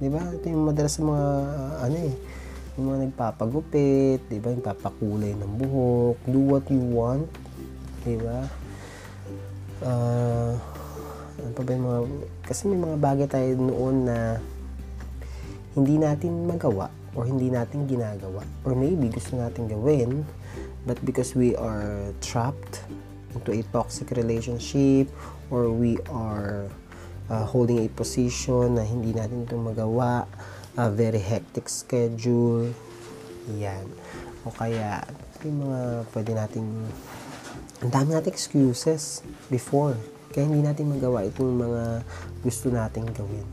'Di 0.00 0.08
ba? 0.08 0.24
Ito 0.24 0.48
yung 0.48 0.64
madalas 0.72 0.96
sa 0.96 1.04
mga 1.04 1.26
uh, 1.44 1.74
ano 1.84 1.98
eh 2.00 2.14
yung 2.80 2.84
mga 2.88 2.98
nagpapagupit, 3.08 4.20
'di 4.32 4.40
ba? 4.40 4.48
Yung 4.48 4.64
papakulay 4.64 5.36
ng 5.36 5.52
buhok, 5.60 6.16
do 6.24 6.40
what 6.40 6.64
you 6.72 6.80
want, 6.80 7.28
'di 8.00 8.16
ba? 8.16 8.48
Uh, 9.84 10.56
ano 11.42 11.52
pa 11.52 11.62
ba 11.66 11.70
yung 11.74 11.84
mga, 11.84 12.00
kasi 12.48 12.70
may 12.70 12.80
mga 12.80 12.96
bagay 13.02 13.26
tayo 13.28 13.50
noon 13.58 14.08
na 14.08 14.38
hindi 15.74 15.96
natin 16.00 16.48
magawa 16.48 16.88
or 17.12 17.28
hindi 17.28 17.52
natin 17.52 17.84
ginagawa 17.84 18.46
or 18.64 18.72
maybe 18.72 19.10
gusto 19.10 19.36
natin 19.36 19.68
gawin 19.68 20.24
but 20.86 20.96
because 21.04 21.34
we 21.34 21.52
are 21.58 22.14
trapped 22.22 22.84
into 23.34 23.50
a 23.52 23.60
toxic 23.74 24.12
relationship 24.14 25.08
or 25.52 25.68
we 25.68 26.00
are 26.08 26.72
uh, 27.28 27.44
holding 27.44 27.84
a 27.84 27.88
position 27.92 28.80
na 28.80 28.82
hindi 28.88 29.12
natin 29.12 29.44
ito 29.44 29.60
magawa 29.60 30.24
a 30.80 30.88
very 30.88 31.20
hectic 31.20 31.68
schedule 31.68 32.72
yan 33.60 33.84
o 34.42 34.50
kaya 34.50 35.04
yung 35.44 35.68
mga 35.68 36.08
pwede 36.16 36.30
nating 36.32 36.68
ang 37.84 37.90
dami 37.92 38.16
nating 38.16 38.32
excuses 38.32 39.20
before 39.52 39.94
kaya 40.32 40.48
hindi 40.48 40.64
natin 40.64 40.88
magawa 40.88 41.28
itong 41.28 41.60
mga 41.60 41.84
gusto 42.40 42.72
nating 42.72 43.04
gawin. 43.12 43.44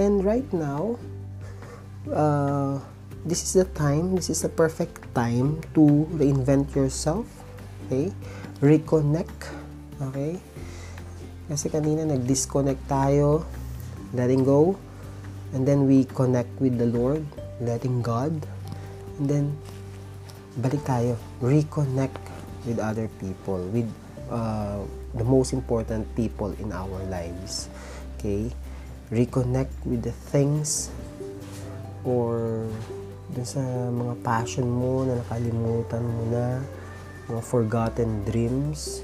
And 0.00 0.24
right 0.24 0.48
now, 0.48 0.96
uh, 2.08 2.80
this 3.28 3.44
is 3.44 3.52
the 3.52 3.68
time, 3.76 4.16
this 4.16 4.32
is 4.32 4.40
the 4.40 4.48
perfect 4.48 5.04
time 5.12 5.60
to 5.76 6.08
reinvent 6.16 6.72
yourself. 6.72 7.28
Okay? 7.86 8.10
Reconnect. 8.64 9.52
Okay? 10.00 10.40
Kasi 11.50 11.66
kanina 11.66 12.06
nag-disconnect 12.06 12.86
tayo, 12.86 13.42
letting 14.14 14.46
go, 14.46 14.78
and 15.52 15.66
then 15.66 15.88
we 15.90 16.06
connect 16.14 16.52
with 16.62 16.78
the 16.78 16.86
Lord, 16.86 17.26
letting 17.58 18.00
God, 18.04 18.32
and 19.18 19.26
then 19.26 19.44
balik 20.60 20.84
tayo, 20.84 21.18
reconnect 21.42 22.20
with 22.62 22.78
other 22.78 23.10
people, 23.18 23.58
with 23.74 23.88
uh, 24.30 24.80
the 25.18 25.24
most 25.24 25.52
important 25.52 26.06
people 26.14 26.54
in 26.62 26.70
our 26.70 26.98
lives. 27.10 27.68
Okay? 28.16 28.48
Reconnect 29.10 29.72
with 29.84 30.06
the 30.06 30.14
things 30.32 30.88
or 32.06 32.64
dun 33.32 33.46
sa 33.48 33.62
mga 33.88 34.14
passion 34.20 34.68
mo 34.68 35.08
na 35.08 35.20
nakalimutan 35.20 36.04
mo 36.04 36.22
na, 36.28 36.44
mga 37.30 37.42
forgotten 37.44 38.10
dreams 38.28 39.00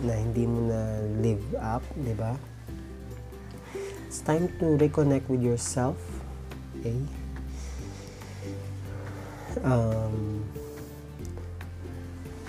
na 0.00 0.16
hindi 0.16 0.48
mo 0.48 0.68
na 0.68 0.80
live 1.20 1.44
up, 1.60 1.84
di 1.96 2.14
ba? 2.16 2.36
It's 4.08 4.24
time 4.24 4.50
to 4.58 4.74
reconnect 4.80 5.30
with 5.30 5.44
yourself. 5.44 5.96
Okay? 6.80 6.98
Um, 9.62 10.42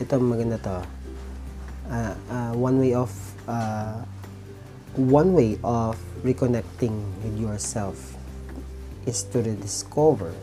ito 0.01 0.17
maganda 0.17 0.57
to. 0.63 0.81
Uh, 1.91 2.15
uh, 2.31 2.51
one 2.55 2.79
way 2.79 2.95
of 2.95 3.11
uh, 3.45 3.99
one 4.95 5.35
way 5.35 5.59
of 5.63 5.99
reconnecting 6.23 6.95
with 7.23 7.35
yourself 7.39 8.15
is 9.05 9.23
to 9.23 9.41
rediscover 9.41 10.35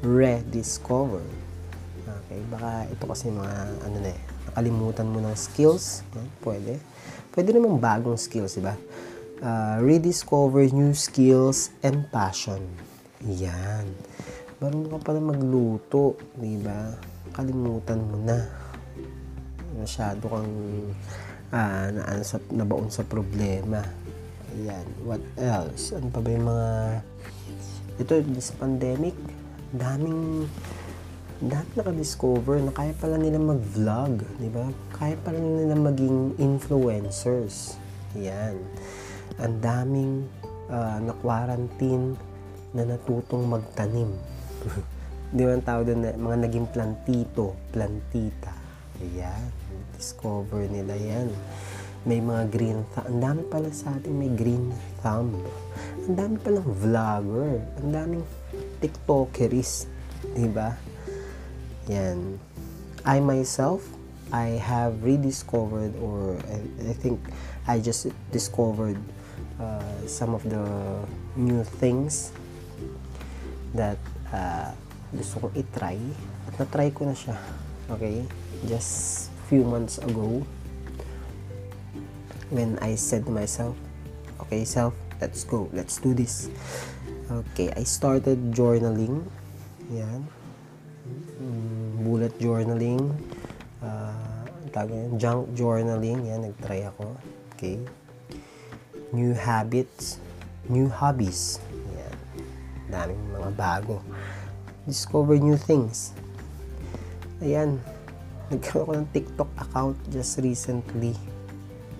rediscover 0.00 1.20
okay 2.08 2.40
baka 2.48 2.88
ito 2.88 3.04
kasi 3.04 3.28
mga 3.28 3.52
ano 3.84 3.96
na 4.00 4.10
eh 4.14 4.29
nakalimutan 4.48 5.10
mo 5.10 5.20
ng 5.20 5.36
skills? 5.36 6.06
Pwede. 6.40 6.80
Pwede 7.34 7.52
namang 7.52 7.76
bagong 7.76 8.16
skills 8.16 8.56
diba 8.56 8.78
uh, 9.42 9.76
rediscover 9.80 10.68
new 10.70 10.92
skills 10.94 11.72
and 11.82 12.06
passion. 12.12 12.60
Yan. 13.24 13.88
Marunong 14.60 14.92
ka 14.96 15.12
pala 15.12 15.20
magluto 15.20 16.16
diba 16.36 16.96
kalimutan 17.32 18.00
mo 18.00 18.16
na. 18.20 18.38
Masyado 19.76 20.28
kang 20.28 20.52
uh, 21.52 21.86
naan 21.88 22.20
sa, 22.24 22.36
nabaon 22.52 22.92
sa 22.92 23.04
problema. 23.04 23.80
Ayan 24.56 24.86
what 25.04 25.22
else? 25.40 25.96
Ano 25.96 26.12
pa 26.12 26.20
ba 26.20 26.28
yung 26.32 26.46
mga 26.48 26.68
ito 28.00 28.12
this 28.32 28.52
pandemic 28.56 29.12
daming 29.76 30.48
dami 31.40 31.72
nakadiscover 31.72 32.60
na 32.60 32.68
kaya 32.68 32.92
pala 33.00 33.16
nila 33.16 33.40
mag-vlog, 33.40 34.20
di 34.36 34.52
ba? 34.52 34.68
Kaya 34.92 35.16
pala 35.24 35.40
nila 35.40 35.72
maging 35.72 36.36
influencers. 36.36 37.80
Yan. 38.12 38.60
Ang 39.40 39.56
daming 39.64 40.28
uh, 40.68 41.00
na-quarantine 41.00 42.12
na 42.76 42.84
natutong 42.84 43.48
magtanim. 43.48 44.12
di 45.36 45.40
ba 45.48 45.56
ang 45.56 45.64
tawag 45.64 45.96
na 45.96 46.12
mga 46.12 46.36
naging 46.44 46.68
plantito, 46.68 47.56
plantita. 47.72 48.52
Ayan. 49.00 49.48
Discover 49.96 50.68
nila 50.68 50.92
yan. 50.92 51.32
May 52.04 52.20
mga 52.20 52.52
green 52.52 52.84
thumb. 52.92 53.16
Ang 53.16 53.20
dami 53.24 53.42
pala 53.48 53.72
sa 53.72 53.96
atin 53.96 54.12
may 54.12 54.28
green 54.28 54.68
thumb. 55.00 55.32
Ang 56.04 56.16
dami 56.20 56.36
palang 56.36 56.68
vlogger. 56.68 57.64
Ang 57.80 57.88
daming 57.96 58.24
tiktokeris. 58.84 59.88
Diba? 60.36 60.89
Yan. 61.90 62.38
I 63.02 63.18
myself, 63.18 63.82
I 64.30 64.62
have 64.62 65.02
rediscovered 65.02 65.98
or 65.98 66.38
I, 66.46 66.62
I 66.86 66.94
think 66.94 67.18
I 67.66 67.82
just 67.82 68.06
discovered 68.30 69.02
uh, 69.58 70.06
some 70.06 70.38
of 70.38 70.46
the 70.46 70.62
new 71.34 71.66
things 71.66 72.30
that 73.74 73.98
uh, 74.30 74.70
gusto 75.10 75.50
itry. 75.58 75.98
At 76.46 76.54
na-try 76.62 76.94
ko 76.94 77.10
na 77.10 77.14
siya. 77.18 77.34
Okay? 77.90 78.22
Just 78.70 79.26
few 79.50 79.66
months 79.66 79.98
ago 79.98 80.46
when 82.54 82.78
I 82.78 82.94
said 82.94 83.26
to 83.26 83.34
myself, 83.34 83.74
okay 84.46 84.62
self, 84.62 84.94
let's 85.20 85.42
go, 85.42 85.70
let's 85.74 85.98
do 85.98 86.14
this. 86.14 86.50
Okay, 87.30 87.70
I 87.74 87.82
started 87.86 88.50
journaling. 88.50 89.26
Yan. 89.90 90.26
Mm, 91.40 92.04
bullet 92.04 92.34
journaling. 92.36 93.00
Uh, 93.80 94.44
tawag 94.70 95.16
junk 95.16 95.48
journaling. 95.56 96.28
Yan, 96.28 96.46
nag-try 96.46 96.86
ako. 96.88 97.16
Okay. 97.56 97.80
New 99.10 99.34
habits. 99.34 100.20
New 100.68 100.86
hobbies. 100.86 101.58
Yan. 101.96 102.16
Daming 102.90 103.22
mga 103.32 103.50
bago. 103.56 103.96
Discover 104.84 105.40
new 105.40 105.58
things. 105.58 106.12
Ayan. 107.40 107.80
Nagkaroon 108.50 108.82
ako 108.82 108.92
ng 108.98 109.08
TikTok 109.14 109.50
account 109.62 109.96
just 110.10 110.42
recently. 110.42 111.14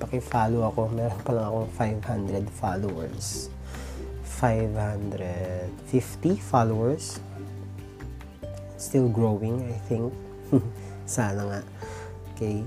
Paki-follow 0.02 0.66
ako. 0.66 0.90
Meron 0.90 1.20
pa 1.22 1.32
lang 1.32 1.46
akong 1.46 1.70
500 1.78 2.50
followers. 2.58 3.50
550 4.40 6.40
followers. 6.40 7.20
Still 8.80 9.12
growing, 9.12 9.60
I 9.68 9.76
think. 9.84 10.08
Sana 11.04 11.44
nga. 11.44 11.60
Okay. 12.32 12.64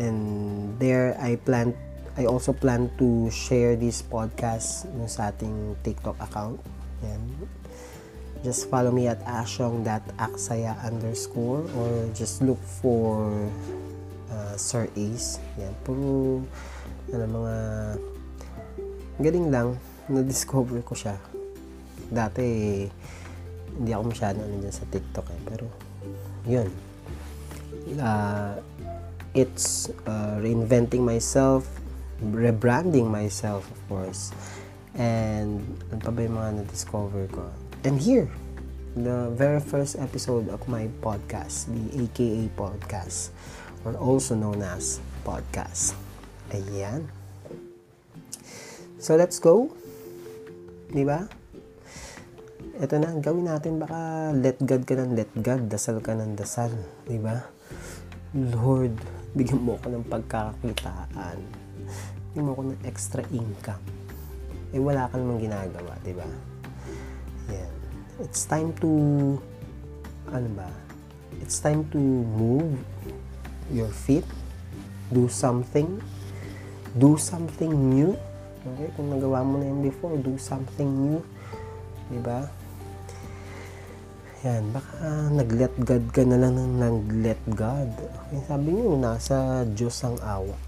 And 0.00 0.72
there, 0.80 1.12
I 1.20 1.36
plan, 1.36 1.76
I 2.16 2.24
also 2.24 2.56
plan 2.56 2.88
to 2.96 3.28
share 3.28 3.76
this 3.76 4.00
podcast 4.00 4.88
sa 5.04 5.28
ating 5.28 5.76
TikTok 5.84 6.16
account. 6.16 6.64
Yan. 7.04 7.20
Just 8.40 8.72
follow 8.72 8.88
me 8.88 9.04
at 9.04 9.20
ashong.aksaya 9.28 10.80
underscore 10.80 11.68
or 11.76 12.08
just 12.16 12.40
look 12.40 12.58
for 12.80 13.28
uh, 14.32 14.56
Sir 14.56 14.88
Ace. 14.96 15.36
Yan. 15.60 15.76
Puro 15.84 16.40
ano, 17.12 17.24
mga 17.28 17.56
galing 19.20 19.52
lang 19.52 19.76
na-discover 20.08 20.80
ko 20.80 20.96
siya. 20.96 21.20
Dati, 22.08 22.88
hindi 23.78 23.90
ako 23.92 24.02
masyado 24.12 24.38
ano 24.44 24.54
dyan 24.60 24.74
sa 24.74 24.84
TikTok 24.88 25.26
eh. 25.32 25.40
Pero, 25.48 25.66
yun. 26.44 26.68
Uh, 27.98 28.56
it's 29.32 29.88
uh, 30.06 30.38
reinventing 30.38 31.02
myself, 31.02 31.66
rebranding 32.20 33.08
myself, 33.08 33.64
of 33.68 33.80
course. 33.88 34.30
And, 34.94 35.64
ano 35.88 36.00
pa 36.04 36.10
ba 36.12 36.20
yung 36.20 36.36
mga 36.36 36.50
na-discover 36.62 37.24
ko? 37.32 37.48
And 37.82 37.96
here, 37.96 38.28
the 38.94 39.32
very 39.32 39.58
first 39.58 39.96
episode 39.96 40.52
of 40.52 40.60
my 40.68 40.86
podcast, 41.00 41.72
the 41.72 42.04
AKA 42.04 42.52
Podcast, 42.54 43.32
or 43.88 43.96
also 43.96 44.36
known 44.36 44.60
as 44.60 45.00
Podcast. 45.24 45.96
Ayan. 46.52 47.08
So, 49.00 49.16
let's 49.16 49.40
go. 49.40 49.72
Di 50.92 51.02
ba? 51.08 51.41
Ito 52.82 52.98
na, 52.98 53.14
gawin 53.22 53.46
natin 53.46 53.78
baka 53.78 54.34
let 54.34 54.58
God 54.58 54.82
ka 54.82 54.98
ng 54.98 55.14
let 55.14 55.30
God, 55.38 55.70
dasal 55.70 56.02
ka 56.02 56.18
ng 56.18 56.34
dasal. 56.34 56.74
Di 57.06 57.14
ba? 57.14 57.46
Lord, 58.34 58.98
bigyan 59.38 59.62
mo 59.62 59.78
ako 59.78 59.86
ng 59.94 60.04
pagkakakitaan. 60.10 61.38
Bigyan 62.34 62.42
mo 62.42 62.50
ako 62.58 62.74
ng 62.74 62.80
extra 62.82 63.22
income. 63.30 63.86
Eh, 64.74 64.82
wala 64.82 65.06
ka 65.06 65.14
namang 65.14 65.46
ginagawa, 65.46 65.94
di 66.02 66.10
ba? 66.10 66.26
Yan. 67.54 67.74
It's 68.26 68.50
time 68.50 68.74
to, 68.82 68.90
ano 70.34 70.48
ba? 70.58 70.66
It's 71.38 71.62
time 71.62 71.86
to 71.94 72.02
move 72.34 72.82
your 73.70 73.94
feet, 73.94 74.26
do 75.14 75.30
something, 75.30 76.02
do 76.98 77.14
something 77.14 77.70
new, 77.70 78.18
Okay? 78.62 78.94
Kung 78.94 79.10
nagawa 79.10 79.42
mo 79.42 79.58
na 79.58 79.66
yan 79.70 79.82
before, 79.82 80.14
do 80.18 80.38
something 80.38 80.86
new. 80.86 81.18
Diba? 82.10 82.46
Yan, 84.42 84.74
baka 84.74 85.30
nag-let 85.30 85.70
God 85.86 86.04
ka 86.10 86.26
na 86.26 86.34
lang 86.34 86.58
ng 86.58 86.82
nag-let 86.82 87.38
God. 87.54 87.94
Okay, 87.94 88.42
sabi 88.50 88.74
niyo, 88.74 88.98
nasa 88.98 89.62
Diyos 89.62 89.94
ang 90.02 90.18
awa. 90.18 90.58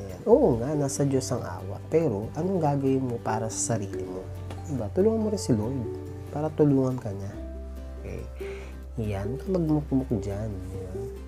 Yan. 0.00 0.20
Oo 0.24 0.56
nga, 0.56 0.72
nasa 0.72 1.04
Diyos 1.04 1.28
ang 1.28 1.44
awa. 1.44 1.76
Pero, 1.92 2.32
anong 2.32 2.64
gagawin 2.64 3.04
mo 3.04 3.20
para 3.20 3.52
sa 3.52 3.76
sarili 3.76 4.08
mo? 4.08 4.24
Diba? 4.64 4.88
Tulungan 4.96 5.20
mo 5.20 5.28
rin 5.28 5.36
si 5.36 5.52
Lord 5.52 5.76
para 6.32 6.48
tulungan 6.48 6.96
ka 6.96 7.12
niya. 7.12 7.32
Okay? 8.00 8.22
Yan, 9.04 9.36
magmukmuk 9.52 10.08
dyan. 10.24 10.48
Diba? 10.48 11.20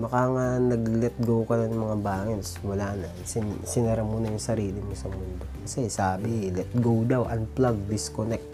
baka 0.00 0.20
nga 0.32 0.46
nag-let 0.56 1.16
go 1.20 1.44
ka 1.44 1.60
na 1.60 1.68
ng 1.68 1.76
mga 1.76 1.98
bangils, 2.00 2.56
wala 2.64 2.96
na. 2.96 3.08
Sin- 3.28 3.60
sinara 3.68 4.00
mo 4.00 4.16
na 4.16 4.32
yung 4.32 4.40
sarili 4.40 4.80
mo 4.80 4.96
sa 4.96 5.12
mundo. 5.12 5.44
Kasi 5.68 5.92
sabi, 5.92 6.48
let 6.48 6.72
go 6.80 7.04
daw, 7.04 7.28
unplug, 7.28 7.76
disconnect. 7.84 8.48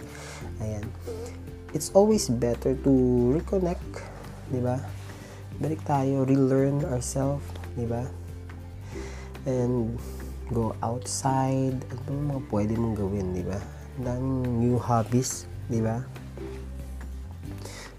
Ayan. 0.59 0.83
It's 1.77 1.93
always 1.93 2.33
better 2.33 2.73
to 2.73 2.93
reconnect, 3.37 4.01
ba? 4.65 4.81
Balik 5.61 5.85
tayo, 5.85 6.25
relearn 6.25 6.81
ourselves, 6.89 7.45
ba? 7.77 8.09
And 9.45 10.01
go 10.49 10.73
outside, 10.81 11.77
ano 12.09 12.33
mga 12.33 12.43
pwede 12.49 12.73
mong 12.81 12.97
gawin, 12.97 13.37
di 13.37 13.45
ba? 13.45 13.61
Daming 14.01 14.57
new 14.57 14.81
hobbies, 14.81 15.45
ba? 15.69 16.01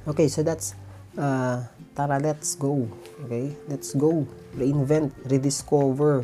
Okay, 0.10 0.26
so 0.26 0.42
that's 0.42 0.74
uh, 1.14 1.62
tara 1.94 2.18
let's 2.18 2.58
go 2.58 2.86
okay 3.26 3.50
let's 3.66 3.98
go 3.98 4.24
reinvent 4.54 5.10
rediscover 5.26 6.22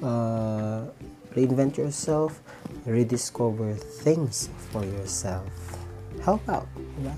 uh, 0.00 0.88
reinvent 1.36 1.76
yourself, 1.76 2.40
rediscover 2.86 3.74
things 3.74 4.48
for 4.70 4.84
yourself. 4.84 5.83
Help 6.24 6.40
out, 6.48 6.64
diba? 6.96 7.12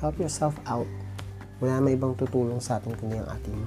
Help 0.00 0.16
yourself 0.16 0.56
out. 0.64 0.88
Wala 1.60 1.76
naman 1.76 2.00
ibang 2.00 2.16
tutulong 2.16 2.56
sa 2.56 2.80
atin 2.80 2.96
kundi 2.96 3.20
ang 3.20 3.28
ating 3.28 3.60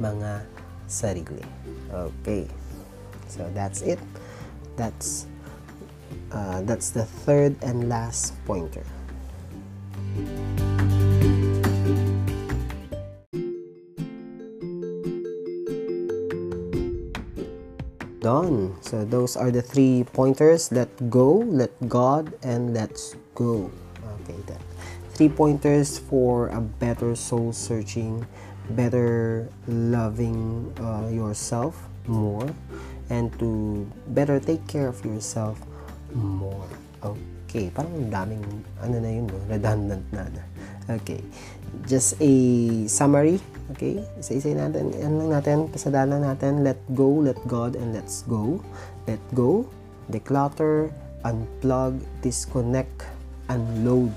mga 0.00 0.48
sarili. 0.88 1.44
Okay. 1.92 2.48
So 3.28 3.44
that's 3.52 3.84
it. 3.84 4.00
That's 4.80 5.28
uh, 6.32 6.64
that's 6.64 6.96
the 6.96 7.04
third 7.28 7.60
and 7.60 7.92
last 7.92 8.32
pointer. 8.48 8.88
Done. 18.24 18.80
So 18.80 19.04
those 19.04 19.36
are 19.36 19.52
the 19.52 19.60
three 19.60 20.08
pointers. 20.08 20.72
Let 20.72 20.88
go, 21.12 21.44
let 21.44 21.76
God, 21.84 22.32
and 22.40 22.72
let's 22.72 23.12
go. 23.36 23.68
That 24.46 24.60
three 25.14 25.28
pointers 25.28 25.98
for 25.98 26.48
a 26.48 26.60
better 26.60 27.14
soul 27.14 27.52
searching, 27.52 28.26
better 28.70 29.48
loving 29.66 30.72
uh, 30.80 31.08
yourself 31.10 31.76
more, 32.06 32.48
and 33.10 33.32
to 33.38 33.86
better 34.14 34.40
take 34.40 34.66
care 34.66 34.88
of 34.88 35.02
yourself 35.04 35.58
more. 36.14 36.66
Okay, 37.02 37.68
parang 37.74 38.08
daming 38.08 38.42
ano 38.80 38.96
na 39.02 39.10
yun, 39.10 39.26
no? 39.26 39.38
redundant 39.50 40.04
na. 40.14 40.26
Okay, 40.88 41.20
just 41.86 42.14
a 42.18 42.32
summary 42.86 43.42
Okay? 43.72 44.04
Isa-isa 44.20 44.52
natin. 44.52 44.92
Yan 44.92 45.16
lang 45.16 45.30
natin. 45.32 45.58
Pasadalan 45.72 46.26
natin. 46.26 46.60
Let 46.66 46.78
go, 46.92 47.08
let 47.24 47.38
God, 47.48 47.78
and 47.78 47.96
let's 47.96 48.26
go. 48.28 48.60
Let 49.08 49.22
go, 49.32 49.64
declutter, 50.12 50.92
unplug, 51.24 52.02
disconnect, 52.20 53.08
unload. 53.48 54.12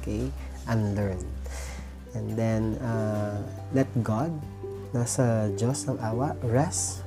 Okay? 0.00 0.30
Unlearn. 0.68 1.20
And 2.14 2.32
then, 2.32 2.80
uh, 2.80 3.42
let 3.76 3.88
God, 4.00 4.32
nasa 4.96 5.52
Diyos 5.52 5.84
ng 5.84 6.00
awa, 6.00 6.32
rest, 6.40 7.04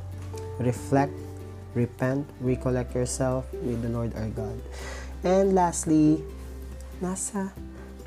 reflect, 0.61 1.15
repent, 1.73 2.29
recollect 2.41 2.93
yourself 2.93 3.49
with 3.65 3.81
the 3.81 3.89
Lord 3.89 4.13
our 4.13 4.29
God. 4.29 4.57
And 5.25 5.57
lastly, 5.57 6.21
nasa 7.01 7.49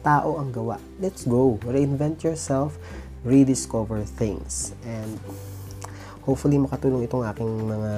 tao 0.07 0.39
ang 0.39 0.55
gawa. 0.55 0.79
Let's 1.03 1.27
go. 1.27 1.59
Reinvent 1.67 2.23
yourself 2.23 2.79
rediscover 3.25 4.03
things. 4.05 4.75
And 4.87 5.19
hopefully 6.23 6.59
makatulong 6.59 7.07
itong 7.07 7.27
aking 7.27 7.51
mga 7.67 7.93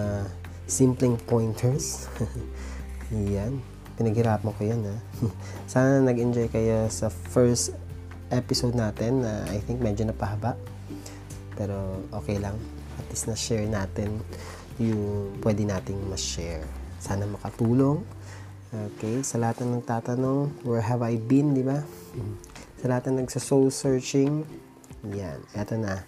simpleng 0.69 1.17
pointers. 1.25 2.09
yan. 3.13 3.74
Pinaghirapan 3.95 4.51
ko 4.51 4.63
yan 4.63 4.81
ha. 4.87 4.97
Sana 5.73 6.03
nag-enjoy 6.03 6.51
kayo 6.51 6.91
sa 6.91 7.09
first 7.11 7.75
episode 8.35 8.75
natin 8.75 9.23
na 9.23 9.47
I 9.51 9.63
think 9.63 9.79
medyo 9.79 10.07
napahaba. 10.07 10.59
Pero 11.55 12.03
okay 12.11 12.43
lang. 12.43 12.59
At 12.99 13.07
least 13.11 13.31
na-share 13.31 13.67
natin 13.67 14.23
yung 14.83 15.35
pwede 15.43 15.63
nating 15.63 15.99
ma-share. 16.11 16.67
Sana 16.99 17.27
makatulong. 17.31 18.03
Okay, 18.75 19.23
sa 19.23 19.39
lahat 19.39 19.63
ng 19.63 19.79
nagtatanong, 19.79 20.67
where 20.67 20.83
have 20.83 20.99
I 20.99 21.15
been, 21.15 21.55
di 21.55 21.63
ba? 21.63 21.79
Sa 22.83 22.91
lahat 22.91 23.07
ng 23.07 23.23
nagsa-soul 23.23 23.71
searching, 23.71 24.43
yan. 25.15 25.39
Ito 25.55 25.79
na. 25.79 26.03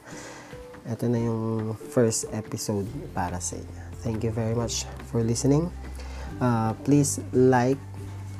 Ito 0.82 1.06
na 1.06 1.18
yung 1.22 1.74
first 1.78 2.26
episode 2.34 2.90
para 3.14 3.38
sa 3.38 3.54
inyo. 3.54 3.82
Thank 4.02 4.26
you 4.26 4.34
very 4.34 4.58
much 4.58 4.82
for 5.06 5.22
listening. 5.22 5.70
Uh, 6.40 6.72
please 6.84 7.20
like, 7.32 7.78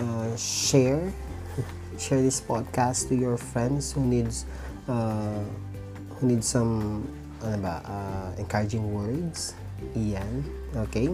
uh, 0.01 0.37
share, 0.37 1.13
share 1.99 2.21
this 2.21 2.41
podcast 2.41 3.09
to 3.09 3.15
your 3.17 3.37
friends 3.37 3.93
who 3.93 4.05
needs 4.05 4.45
uh, 4.89 5.43
who 6.17 6.29
needs 6.29 6.49
some 6.49 7.05
ano 7.45 7.57
ba, 7.61 7.75
uh, 7.85 8.29
encouraging 8.41 8.93
words. 8.93 9.55
Iyan. 9.93 10.45
Okay? 10.89 11.13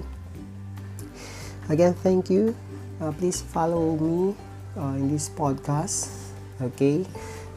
Again, 1.69 1.95
thank 2.03 2.31
you. 2.31 2.55
Uh, 3.03 3.11
please 3.11 3.43
follow 3.43 3.99
me 3.99 4.35
uh, 4.79 4.95
in 4.95 5.11
this 5.11 5.29
podcast. 5.29 6.11
Okay? 6.63 7.03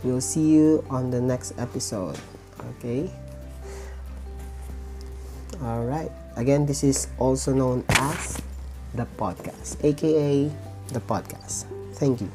We'll 0.01 0.21
see 0.21 0.57
you 0.57 0.85
on 0.89 1.09
the 1.09 1.21
next 1.21 1.53
episode. 1.57 2.17
Okay? 2.77 3.09
Alright. 5.61 6.11
Again, 6.35 6.65
this 6.65 6.83
is 6.83 7.07
also 7.17 7.53
known 7.53 7.85
as 7.89 8.41
the 8.95 9.05
podcast, 9.17 9.77
aka 9.83 10.51
the 10.93 10.99
podcast. 11.01 11.65
Thank 11.93 12.21
you. 12.21 12.31